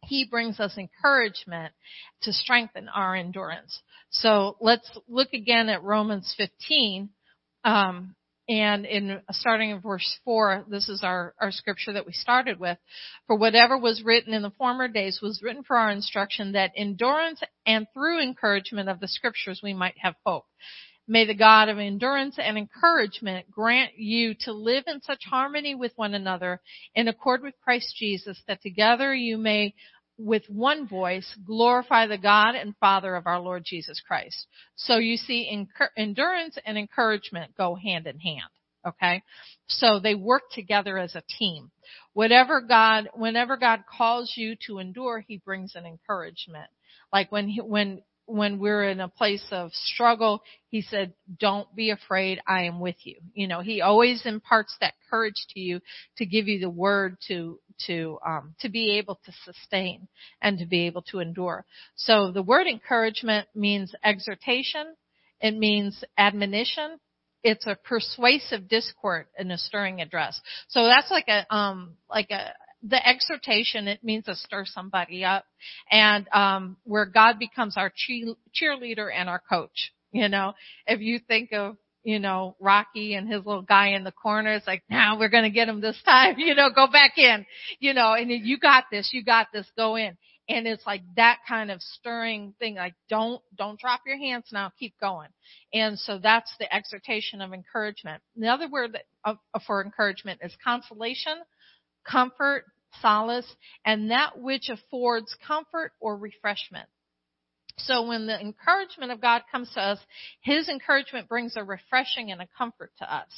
he 0.05 0.25
brings 0.25 0.61
us 0.61 0.79
encouragement 0.79 1.73
to 2.23 2.33
strengthen 2.33 2.89
our 2.89 3.15
endurance. 3.15 3.83
So 4.11 4.57
let's 4.61 4.91
look 5.09 5.33
again 5.35 5.69
at 5.69 5.83
Romans 5.83 6.35
15. 6.37 7.11
Um, 7.65 8.15
and 8.49 8.87
in 8.87 9.21
starting 9.31 9.71
in 9.71 9.81
verse 9.81 10.19
4, 10.25 10.65
this 10.71 10.89
is 10.89 11.03
our, 11.05 11.35
our 11.39 11.53
scripture 11.53 11.93
that 11.93 12.07
we 12.07 12.13
started 12.13 12.59
with. 12.59 12.79
For 13.27 13.37
whatever 13.37 13.77
was 13.77 14.03
written 14.03 14.33
in 14.33 14.41
the 14.41 14.53
former 14.53 14.89
days 14.89 15.21
was 15.23 15.43
written 15.43 15.65
for 15.65 15.77
our 15.77 15.91
instruction 15.91 16.53
that 16.53 16.73
endurance 16.75 17.43
and 17.67 17.87
through 17.93 18.23
encouragement 18.23 18.89
of 18.89 19.01
the 19.01 19.09
scriptures 19.09 19.61
we 19.63 19.75
might 19.75 19.97
have 19.99 20.15
hope. 20.25 20.47
May 21.07 21.27
the 21.27 21.35
God 21.35 21.69
of 21.69 21.79
endurance 21.79 22.37
and 22.39 22.57
encouragement 22.57 23.51
grant 23.51 23.99
you 23.99 24.35
to 24.41 24.53
live 24.53 24.85
in 24.87 25.03
such 25.03 25.25
harmony 25.25 25.75
with 25.75 25.93
one 25.97 26.15
another 26.15 26.61
in 26.95 27.09
accord 27.09 27.43
with 27.43 27.55
Christ 27.63 27.97
Jesus 27.99 28.39
that 28.47 28.63
together 28.63 29.15
you 29.15 29.37
may 29.37 29.75
with 30.19 30.43
one 30.49 30.87
voice 30.89 31.37
glorify 31.47 32.07
the 32.07 32.19
God 32.19 32.55
and 32.55 32.77
Father 32.77 33.15
of 33.15 33.27
our 33.27 33.41
Lord 33.41 33.63
Jesus 33.65 34.01
Christ. 34.07 34.47
So 34.77 34.97
you 34.99 35.17
see 35.17 35.67
endurance 35.97 36.59
and 36.67 36.77
encouragement 36.77 37.57
go 37.57 37.77
hand 37.77 38.07
in 38.07 38.19
hand. 38.19 38.51
Okay? 38.87 39.23
So 39.69 40.01
they 40.01 40.15
work 40.15 40.43
together 40.53 40.99
as 40.99 41.15
a 41.15 41.23
team. 41.39 41.71
Whatever 42.13 42.61
God, 42.61 43.09
whenever 43.15 43.57
God 43.57 43.85
calls 43.91 44.33
you 44.37 44.57
to 44.67 44.79
endure, 44.79 45.21
He 45.21 45.39
brings 45.39 45.75
an 45.75 45.87
encouragement. 45.87 46.69
Like 47.13 47.31
when 47.33 47.49
he, 47.49 47.61
when 47.61 48.03
when 48.29 48.59
we're 48.59 48.85
in 48.85 49.01
a 49.01 49.09
place 49.09 49.45
of 49.51 49.73
struggle, 49.73 50.43
he 50.69 50.83
said, 50.83 51.15
don't 51.41 51.75
be 51.75 51.91
afraid. 51.91 52.41
I 52.47 52.65
am 52.65 52.79
with 52.79 52.97
you. 53.05 53.17
You 53.33 53.49
know, 53.49 53.61
he 53.61 53.81
always 53.81 54.27
imparts 54.27 54.77
that 54.81 54.93
courage 55.11 55.47
to 55.55 55.61
you 55.61 55.81
to 56.19 56.27
give 56.27 56.47
you 56.47 56.61
the 56.61 56.69
word 56.69 57.17
to, 57.29 57.59
to, 57.87 58.19
um, 58.25 58.55
to 58.61 58.69
be 58.69 58.99
able 58.99 59.19
to 59.25 59.33
sustain 59.45 60.09
and 60.43 60.59
to 60.59 60.67
be 60.67 60.87
able 60.87 61.03
to 61.11 61.21
endure. 61.21 61.65
So 61.97 62.31
the 62.31 62.43
word 62.43 62.67
encouragement 62.67 63.49
means 63.55 63.95
exhortation. 64.05 64.95
It 65.41 65.57
means 65.57 66.05
admonition. 66.19 66.99
It's 67.43 67.67
a 67.67 67.79
persuasive 67.83 68.69
discourse 68.69 69.27
and 69.39 69.51
a 69.51 69.57
stirring 69.57 70.03
address. 70.03 70.39
So 70.69 70.85
that's 70.85 71.11
like 71.11 71.29
a, 71.29 71.55
um, 71.55 71.95
like 72.11 72.31
a, 72.31 72.53
the 72.83 73.07
exhortation, 73.07 73.89
it 73.89 74.05
means 74.05 74.25
to 74.27 74.37
stir 74.37 74.65
somebody 74.65 75.25
up 75.25 75.45
and, 75.91 76.29
um, 76.33 76.77
where 76.85 77.07
God 77.07 77.39
becomes 77.39 77.77
our 77.77 77.91
cheerleader 77.91 79.11
and 79.13 79.29
our 79.29 79.41
coach. 79.41 79.93
You 80.13 80.29
know, 80.29 80.55
if 80.87 81.01
you 81.01 81.19
think 81.19 81.53
of, 81.53 81.77
you 82.05 82.19
know, 82.19 82.57
Rocky 82.61 83.15
and 83.15 83.29
his 83.29 83.45
little 83.45 83.63
guy 83.63 83.89
in 83.89 84.05
the 84.05 84.13
corner, 84.13 84.55
it's 84.55 84.67
like, 84.67 84.83
now 84.89 85.19
we're 85.19 85.29
going 85.29 85.45
to 85.45 85.51
get 85.51 85.69
him 85.69 85.81
this 85.81 86.01
time, 86.05 86.39
you 86.39 86.55
know, 86.55 86.71
go 86.75 86.87
back 86.87 87.19
in, 87.19 87.45
you 87.81 87.93
know, 87.95 88.15
and 88.15 88.31
you 88.31 88.59
got 88.59 88.85
this, 88.91 89.11
you 89.13 89.25
got 89.25 89.49
this, 89.53 89.67
go 89.77 89.97
in. 89.97 90.17
And 90.51 90.67
it's 90.67 90.87
like 90.87 91.03
that 91.17 91.41
kind 91.47 91.71
of 91.71 91.83
stirring 91.83 92.55
thing, 92.59 92.77
like 92.77 92.95
don't, 93.11 93.43
don't 93.55 93.79
drop 93.79 94.01
your 94.07 94.17
hands 94.17 94.47
now, 94.51 94.73
keep 94.79 94.95
going. 94.99 95.29
And 95.75 95.99
so 95.99 96.19
that's 96.19 96.51
the 96.59 96.75
exhortation 96.75 97.43
of 97.43 97.53
encouragement. 97.53 98.23
The 98.35 98.49
other 98.49 98.67
word 98.67 98.95
that, 98.95 99.05
uh, 99.27 99.35
for 99.67 99.85
encouragement 99.85 100.41
is 100.43 100.57
consolation 100.65 101.35
comfort, 102.11 102.65
solace, 103.01 103.47
and 103.85 104.11
that 104.11 104.39
which 104.39 104.69
affords 104.69 105.35
comfort 105.47 105.93
or 106.01 106.17
refreshment. 106.17 106.89
So 107.79 108.09
when 108.09 108.27
the 108.27 108.39
encouragement 108.41 109.13
of 109.13 109.21
God 109.21 109.43
comes 109.53 109.71
to 109.75 109.81
us, 109.81 109.99
His 110.41 110.69
encouragement 110.69 111.29
brings 111.29 111.57
a 111.57 111.65
refreshing 111.65 112.33
and 112.33 112.41
a 112.41 112.49
comfort 112.57 112.93
to 112.99 113.15
us. 113.15 113.29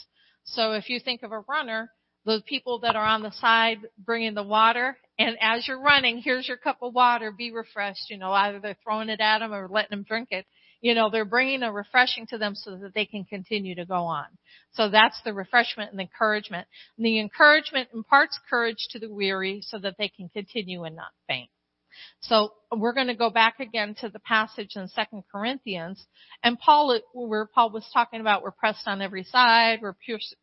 So 0.44 0.72
if 0.72 0.88
you 0.88 0.98
think 0.98 1.22
of 1.22 1.32
a 1.32 1.44
runner, 1.48 1.90
those 2.24 2.42
people 2.42 2.80
that 2.80 2.96
are 2.96 3.04
on 3.04 3.22
the 3.22 3.32
side 3.32 3.78
bringing 3.98 4.34
the 4.34 4.42
water, 4.42 4.96
and 5.18 5.36
as 5.40 5.68
you're 5.68 5.80
running, 5.80 6.18
here's 6.18 6.48
your 6.48 6.56
cup 6.56 6.78
of 6.82 6.94
water, 6.94 7.30
be 7.30 7.52
refreshed. 7.52 8.08
You 8.08 8.18
know, 8.18 8.32
either 8.32 8.60
they're 8.60 8.76
throwing 8.82 9.10
it 9.10 9.20
at 9.20 9.40
them 9.40 9.52
or 9.52 9.68
letting 9.68 9.90
them 9.90 10.04
drink 10.08 10.28
it 10.30 10.46
you 10.80 10.94
know, 10.94 11.10
they're 11.10 11.24
bringing 11.24 11.62
a 11.62 11.72
refreshing 11.72 12.26
to 12.28 12.38
them 12.38 12.54
so 12.54 12.76
that 12.76 12.94
they 12.94 13.04
can 13.04 13.24
continue 13.24 13.74
to 13.74 13.84
go 13.84 14.04
on. 14.04 14.26
So 14.72 14.88
that's 14.88 15.20
the 15.24 15.34
refreshment 15.34 15.92
and 15.92 16.00
encouragement. 16.00 16.66
And 16.96 17.06
the 17.06 17.20
encouragement 17.20 17.88
imparts 17.92 18.38
courage 18.48 18.88
to 18.90 18.98
the 18.98 19.12
weary 19.12 19.62
so 19.62 19.78
that 19.78 19.96
they 19.98 20.08
can 20.08 20.28
continue 20.28 20.84
and 20.84 20.96
not 20.96 21.12
faint. 21.28 21.50
So 22.20 22.52
we're 22.74 22.92
going 22.92 23.08
to 23.08 23.14
go 23.14 23.30
back 23.30 23.60
again 23.60 23.96
to 24.00 24.08
the 24.08 24.20
passage 24.20 24.76
in 24.76 24.88
Second 24.88 25.24
Corinthians, 25.30 26.06
and 26.42 26.58
Paul, 26.58 27.00
where 27.12 27.46
Paul 27.46 27.70
was 27.70 27.88
talking 27.92 28.20
about 28.20 28.42
we're 28.42 28.52
pressed 28.52 28.86
on 28.86 29.02
every 29.02 29.24
side, 29.24 29.80
we're 29.82 29.96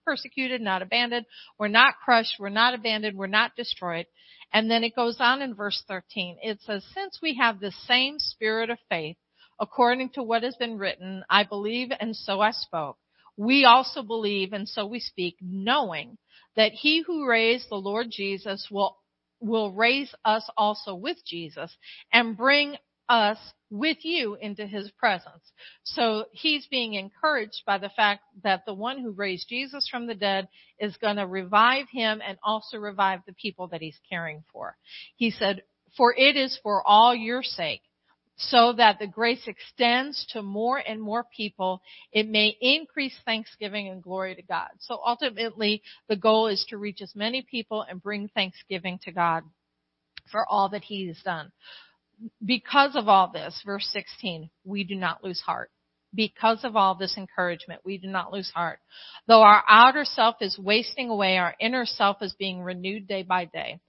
persecuted, 0.05 0.61
not 0.61 0.81
abandoned, 0.81 1.25
we're 1.57 1.67
not 1.69 1.95
crushed, 2.03 2.35
we're 2.37 2.49
not 2.49 2.73
abandoned, 2.73 3.17
we're 3.17 3.27
not 3.27 3.55
destroyed. 3.55 4.07
And 4.53 4.69
then 4.69 4.83
it 4.83 4.95
goes 4.95 5.17
on 5.19 5.41
in 5.41 5.55
verse 5.55 5.81
13. 5.87 6.37
It 6.41 6.59
says, 6.61 6.85
since 6.93 7.19
we 7.21 7.35
have 7.35 7.59
the 7.59 7.73
same 7.87 8.19
spirit 8.19 8.69
of 8.69 8.77
faith, 8.89 9.17
according 9.59 10.09
to 10.11 10.23
what 10.23 10.43
has 10.43 10.55
been 10.55 10.77
written, 10.77 11.23
I 11.29 11.43
believe 11.43 11.89
and 11.99 12.15
so 12.15 12.39
I 12.39 12.51
spoke. 12.51 12.97
We 13.37 13.65
also 13.65 14.01
believe 14.01 14.53
and 14.53 14.67
so 14.67 14.85
we 14.85 14.99
speak, 14.99 15.37
knowing 15.41 16.17
that 16.55 16.71
he 16.71 17.03
who 17.05 17.27
raised 17.27 17.69
the 17.69 17.75
Lord 17.75 18.07
Jesus 18.09 18.67
will, 18.71 18.97
will 19.39 19.71
raise 19.71 20.13
us 20.25 20.49
also 20.57 20.95
with 20.95 21.17
Jesus 21.25 21.75
and 22.11 22.35
bring 22.35 22.77
us 23.09 23.37
with 23.69 23.97
you 24.01 24.35
into 24.35 24.65
his 24.65 24.89
presence. 24.91 25.51
So 25.83 26.25
he's 26.31 26.65
being 26.67 26.95
encouraged 26.95 27.63
by 27.65 27.77
the 27.77 27.89
fact 27.89 28.23
that 28.43 28.65
the 28.65 28.73
one 28.73 28.99
who 28.99 29.11
raised 29.11 29.49
Jesus 29.49 29.87
from 29.89 30.07
the 30.07 30.15
dead 30.15 30.47
is 30.79 30.97
going 30.97 31.17
to 31.17 31.27
revive 31.27 31.87
him 31.91 32.21
and 32.25 32.37
also 32.43 32.77
revive 32.77 33.21
the 33.25 33.33
people 33.33 33.67
that 33.67 33.81
he's 33.81 33.99
caring 34.09 34.43
for. 34.51 34.75
He 35.15 35.31
said, 35.31 35.63
for 35.95 36.13
it 36.17 36.35
is 36.35 36.59
for 36.63 36.85
all 36.85 37.15
your 37.15 37.43
sake 37.43 37.81
so 38.37 38.73
that 38.73 38.99
the 38.99 39.07
grace 39.07 39.47
extends 39.47 40.25
to 40.29 40.41
more 40.43 40.77
and 40.77 41.01
more 41.01 41.25
people. 41.35 41.81
It 42.11 42.27
may 42.27 42.55
increase 42.61 43.15
thanksgiving 43.25 43.89
and 43.89 44.01
glory 44.01 44.35
to 44.35 44.43
God. 44.43 44.69
So 44.79 44.99
ultimately, 45.03 45.81
the 46.07 46.15
goal 46.15 46.47
is 46.47 46.63
to 46.69 46.77
reach 46.77 47.01
as 47.01 47.15
many 47.15 47.41
people 47.41 47.83
and 47.87 48.01
bring 48.01 48.27
thanksgiving 48.29 48.99
to 49.03 49.11
God 49.11 49.43
for 50.31 50.45
all 50.47 50.69
that 50.69 50.83
He 50.83 51.07
has 51.07 51.17
done. 51.25 51.51
Because 52.43 52.95
of 52.95 53.07
all 53.07 53.31
this, 53.31 53.61
verse 53.65 53.87
16, 53.91 54.49
we 54.63 54.83
do 54.83 54.95
not 54.95 55.23
lose 55.23 55.39
heart. 55.39 55.71
Because 56.13 56.63
of 56.63 56.75
all 56.75 56.95
this 56.95 57.15
encouragement, 57.17 57.81
we 57.83 57.97
do 57.97 58.07
not 58.07 58.31
lose 58.31 58.49
heart. 58.49 58.79
Though 59.27 59.41
our 59.41 59.63
outer 59.67 60.05
self 60.05 60.35
is 60.41 60.57
wasting 60.57 61.09
away, 61.09 61.37
our 61.37 61.55
inner 61.59 61.85
self 61.85 62.17
is 62.21 62.33
being 62.37 62.61
renewed 62.61 63.07
day 63.07 63.23
by 63.23 63.45
day. 63.45 63.79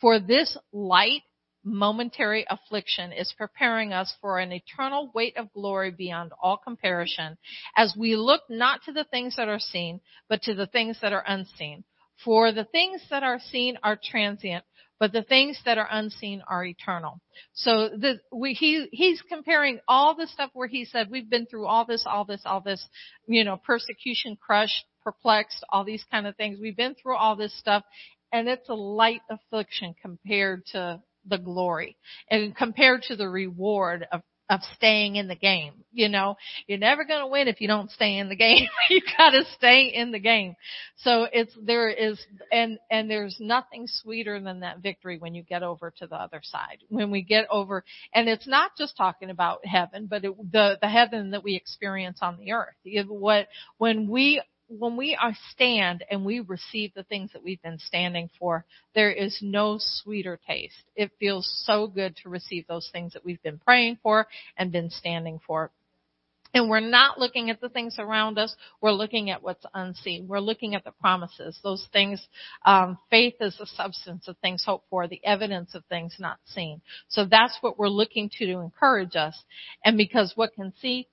For 0.00 0.18
this 0.18 0.56
light 0.72 1.22
momentary 1.68 2.46
affliction 2.48 3.12
is 3.12 3.34
preparing 3.36 3.92
us 3.92 4.14
for 4.20 4.38
an 4.38 4.52
eternal 4.52 5.10
weight 5.14 5.36
of 5.36 5.52
glory 5.52 5.90
beyond 5.90 6.32
all 6.42 6.56
comparison 6.56 7.36
as 7.76 7.94
we 7.96 8.16
look 8.16 8.42
not 8.48 8.82
to 8.84 8.92
the 8.92 9.04
things 9.04 9.36
that 9.36 9.48
are 9.48 9.58
seen, 9.58 10.00
but 10.28 10.42
to 10.42 10.54
the 10.54 10.66
things 10.66 10.98
that 11.02 11.12
are 11.12 11.24
unseen. 11.26 11.84
For 12.24 12.50
the 12.50 12.64
things 12.64 13.02
that 13.10 13.22
are 13.22 13.38
seen 13.38 13.78
are 13.82 13.98
transient, 14.02 14.64
but 14.98 15.12
the 15.12 15.22
things 15.22 15.60
that 15.64 15.78
are 15.78 15.86
unseen 15.88 16.42
are 16.48 16.64
eternal. 16.64 17.20
So 17.52 17.88
the, 17.90 18.20
we, 18.32 18.54
he, 18.54 18.88
he's 18.90 19.22
comparing 19.22 19.78
all 19.86 20.16
the 20.16 20.26
stuff 20.26 20.50
where 20.54 20.66
he 20.66 20.84
said, 20.84 21.08
we've 21.10 21.30
been 21.30 21.46
through 21.46 21.66
all 21.66 21.84
this, 21.84 22.04
all 22.06 22.24
this, 22.24 22.42
all 22.44 22.60
this, 22.60 22.84
you 23.26 23.44
know, 23.44 23.56
persecution, 23.56 24.36
crushed, 24.36 24.84
perplexed, 25.04 25.64
all 25.70 25.84
these 25.84 26.04
kind 26.10 26.26
of 26.26 26.36
things. 26.36 26.58
We've 26.60 26.76
been 26.76 26.96
through 27.00 27.16
all 27.16 27.36
this 27.36 27.56
stuff 27.56 27.84
and 28.32 28.48
it's 28.48 28.68
a 28.68 28.74
light 28.74 29.22
affliction 29.30 29.94
compared 30.02 30.66
to 30.72 31.00
the 31.28 31.38
glory 31.38 31.96
and 32.30 32.56
compared 32.56 33.02
to 33.02 33.16
the 33.16 33.28
reward 33.28 34.06
of 34.12 34.22
of 34.50 34.60
staying 34.76 35.16
in 35.16 35.28
the 35.28 35.36
game. 35.36 35.74
You 35.92 36.08
know, 36.08 36.36
you're 36.66 36.78
never 36.78 37.04
going 37.04 37.20
to 37.20 37.26
win 37.26 37.48
if 37.48 37.60
you 37.60 37.68
don't 37.68 37.90
stay 37.90 38.18
in 38.18 38.28
the 38.28 38.36
game. 38.36 38.66
you 38.90 39.00
got 39.16 39.30
to 39.30 39.44
stay 39.56 39.92
in 39.94 40.10
the 40.10 40.18
game. 40.18 40.54
So 40.96 41.26
it's 41.30 41.52
there 41.62 41.90
is 41.90 42.18
and 42.50 42.78
and 42.90 43.10
there's 43.10 43.36
nothing 43.40 43.86
sweeter 43.86 44.40
than 44.40 44.60
that 44.60 44.78
victory 44.78 45.18
when 45.18 45.34
you 45.34 45.42
get 45.42 45.62
over 45.62 45.92
to 45.98 46.06
the 46.06 46.16
other 46.16 46.40
side. 46.42 46.78
When 46.88 47.10
we 47.10 47.22
get 47.22 47.46
over 47.50 47.84
and 48.14 48.28
it's 48.28 48.46
not 48.46 48.72
just 48.76 48.96
talking 48.96 49.30
about 49.30 49.66
heaven, 49.66 50.06
but 50.06 50.24
it, 50.24 50.36
the 50.52 50.78
the 50.80 50.88
heaven 50.88 51.30
that 51.32 51.44
we 51.44 51.54
experience 51.54 52.18
on 52.22 52.38
the 52.38 52.52
earth. 52.52 52.74
What 53.08 53.48
when 53.76 54.08
we 54.08 54.42
when 54.68 54.96
we 54.96 55.16
are 55.20 55.36
stand 55.50 56.04
and 56.10 56.24
we 56.24 56.40
receive 56.40 56.92
the 56.94 57.02
things 57.04 57.32
that 57.32 57.42
we've 57.42 57.62
been 57.62 57.78
standing 57.78 58.28
for, 58.38 58.64
there 58.94 59.10
is 59.10 59.38
no 59.40 59.78
sweeter 59.80 60.38
taste. 60.46 60.84
It 60.94 61.10
feels 61.18 61.50
so 61.64 61.86
good 61.86 62.16
to 62.22 62.28
receive 62.28 62.66
those 62.66 62.88
things 62.92 63.14
that 63.14 63.24
we've 63.24 63.42
been 63.42 63.58
praying 63.58 63.98
for 64.02 64.26
and 64.56 64.70
been 64.70 64.90
standing 64.90 65.40
for. 65.46 65.70
And 66.54 66.70
we're 66.70 66.80
not 66.80 67.18
looking 67.18 67.50
at 67.50 67.60
the 67.60 67.68
things 67.68 67.96
around 67.98 68.38
us. 68.38 68.54
We're 68.80 68.92
looking 68.92 69.30
at 69.30 69.42
what's 69.42 69.66
unseen. 69.74 70.26
We're 70.26 70.40
looking 70.40 70.74
at 70.74 70.84
the 70.84 70.92
promises. 70.92 71.58
Those 71.62 71.86
things, 71.92 72.26
um, 72.64 72.98
faith 73.10 73.34
is 73.40 73.56
the 73.58 73.66
substance 73.66 74.28
of 74.28 74.36
things 74.38 74.64
hoped 74.64 74.86
for, 74.88 75.06
the 75.06 75.24
evidence 75.24 75.74
of 75.74 75.84
things 75.86 76.16
not 76.18 76.38
seen. 76.46 76.80
So 77.08 77.26
that's 77.26 77.58
what 77.60 77.78
we're 77.78 77.88
looking 77.88 78.30
to 78.38 78.46
to 78.46 78.60
encourage 78.60 79.14
us. 79.14 79.36
And 79.84 79.98
because 79.98 80.32
what 80.36 80.54
can 80.54 80.72
see 80.80 81.08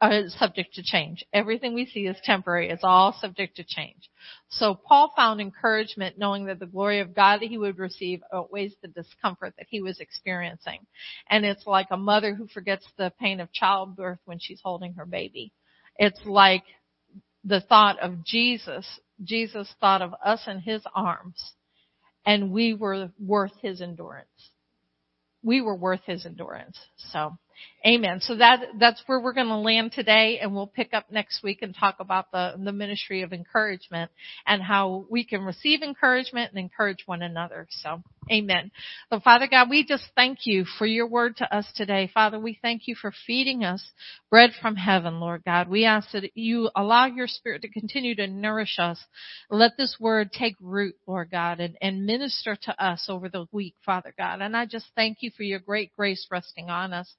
uh, 0.00 0.22
subject 0.28 0.74
to 0.74 0.82
change. 0.82 1.24
Everything 1.32 1.74
we 1.74 1.86
see 1.86 2.06
is 2.06 2.16
temporary. 2.24 2.70
It's 2.70 2.84
all 2.84 3.16
subject 3.20 3.56
to 3.56 3.64
change. 3.64 4.10
So 4.48 4.74
Paul 4.74 5.12
found 5.16 5.40
encouragement 5.40 6.18
knowing 6.18 6.46
that 6.46 6.58
the 6.58 6.66
glory 6.66 7.00
of 7.00 7.14
God 7.14 7.40
that 7.40 7.48
he 7.48 7.58
would 7.58 7.78
receive 7.78 8.22
outweighs 8.32 8.74
the 8.82 8.88
discomfort 8.88 9.54
that 9.58 9.66
he 9.68 9.80
was 9.80 10.00
experiencing. 10.00 10.80
And 11.30 11.44
it's 11.44 11.66
like 11.66 11.88
a 11.90 11.96
mother 11.96 12.34
who 12.34 12.46
forgets 12.48 12.86
the 12.96 13.12
pain 13.20 13.40
of 13.40 13.52
childbirth 13.52 14.20
when 14.24 14.38
she's 14.40 14.60
holding 14.62 14.94
her 14.94 15.06
baby. 15.06 15.52
It's 15.96 16.20
like 16.24 16.64
the 17.44 17.60
thought 17.60 17.98
of 18.00 18.24
Jesus. 18.24 18.86
Jesus 19.22 19.72
thought 19.80 20.02
of 20.02 20.14
us 20.24 20.42
in 20.46 20.60
his 20.60 20.82
arms 20.94 21.52
and 22.28 22.52
we 22.52 22.74
were 22.74 23.10
worth 23.18 23.52
his 23.62 23.80
endurance. 23.80 24.50
We 25.42 25.60
were 25.60 25.74
worth 25.74 26.02
his 26.04 26.26
endurance. 26.26 26.78
So 27.12 27.38
Amen. 27.86 28.20
So 28.20 28.36
that, 28.36 28.60
that's 28.80 29.00
where 29.06 29.20
we're 29.20 29.32
going 29.32 29.46
to 29.46 29.56
land 29.56 29.92
today 29.92 30.40
and 30.42 30.52
we'll 30.52 30.66
pick 30.66 30.92
up 30.92 31.12
next 31.12 31.44
week 31.44 31.60
and 31.62 31.74
talk 31.74 31.96
about 32.00 32.32
the, 32.32 32.54
the 32.58 32.72
ministry 32.72 33.22
of 33.22 33.32
encouragement 33.32 34.10
and 34.46 34.60
how 34.60 35.06
we 35.08 35.24
can 35.24 35.42
receive 35.42 35.82
encouragement 35.82 36.50
and 36.50 36.58
encourage 36.58 37.04
one 37.06 37.22
another. 37.22 37.68
So, 37.70 38.02
amen. 38.32 38.72
So 39.10 39.20
Father 39.20 39.46
God, 39.48 39.70
we 39.70 39.84
just 39.84 40.04
thank 40.16 40.40
you 40.42 40.64
for 40.76 40.86
your 40.86 41.06
word 41.06 41.36
to 41.36 41.56
us 41.56 41.66
today. 41.76 42.10
Father, 42.12 42.40
we 42.40 42.58
thank 42.60 42.82
you 42.88 42.96
for 43.00 43.12
feeding 43.26 43.62
us 43.62 43.92
bread 44.28 44.50
from 44.60 44.74
heaven, 44.74 45.20
Lord 45.20 45.44
God. 45.44 45.68
We 45.68 45.84
ask 45.84 46.10
that 46.12 46.36
you 46.36 46.70
allow 46.74 47.06
your 47.06 47.28
spirit 47.28 47.62
to 47.62 47.68
continue 47.68 48.16
to 48.16 48.26
nourish 48.26 48.78
us. 48.80 48.98
Let 49.50 49.76
this 49.76 49.96
word 50.00 50.32
take 50.32 50.56
root, 50.60 50.96
Lord 51.06 51.30
God, 51.30 51.60
and, 51.60 51.76
and 51.80 52.06
minister 52.06 52.56
to 52.64 52.84
us 52.84 53.06
over 53.08 53.28
the 53.28 53.46
week, 53.52 53.76
Father 53.86 54.12
God. 54.18 54.42
And 54.42 54.56
I 54.56 54.66
just 54.66 54.86
thank 54.96 55.18
you 55.20 55.30
for 55.36 55.44
your 55.44 55.60
great 55.60 55.92
grace 55.96 56.26
resting 56.30 56.70
on 56.70 56.92
us. 56.92 57.14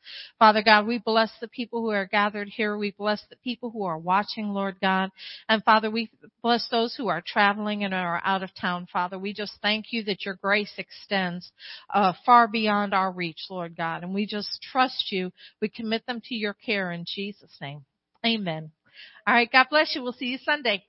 Father 0.49 0.63
God, 0.63 0.88
we 0.88 0.97
bless 0.97 1.29
the 1.39 1.47
people 1.47 1.83
who 1.83 1.91
are 1.91 2.07
gathered 2.07 2.47
here. 2.47 2.75
We 2.75 2.89
bless 2.89 3.23
the 3.29 3.35
people 3.35 3.69
who 3.69 3.83
are 3.83 3.99
watching, 3.99 4.49
Lord 4.49 4.77
God. 4.81 5.12
And 5.47 5.63
Father, 5.63 5.91
we 5.91 6.09
bless 6.41 6.67
those 6.69 6.95
who 6.95 7.07
are 7.07 7.21
traveling 7.21 7.83
and 7.83 7.93
are 7.93 8.19
out 8.25 8.41
of 8.41 8.49
town, 8.59 8.88
Father. 8.91 9.19
We 9.19 9.31
just 9.31 9.59
thank 9.62 9.93
you 9.93 10.03
that 10.05 10.25
your 10.25 10.33
grace 10.33 10.73
extends 10.79 11.51
uh, 11.93 12.13
far 12.25 12.47
beyond 12.47 12.95
our 12.95 13.12
reach, 13.12 13.45
Lord 13.51 13.77
God. 13.77 14.01
And 14.01 14.12
we 14.12 14.25
just 14.25 14.59
trust 14.63 15.12
you. 15.12 15.31
We 15.62 15.69
commit 15.69 16.07
them 16.07 16.19
to 16.29 16.33
your 16.33 16.55
care 16.55 16.91
in 16.91 17.05
Jesus' 17.07 17.55
name. 17.62 17.85
Amen. 18.25 18.71
All 19.27 19.35
right. 19.35 19.51
God 19.51 19.67
bless 19.69 19.93
you. 19.93 20.01
We'll 20.01 20.13
see 20.13 20.25
you 20.25 20.39
Sunday. 20.39 20.83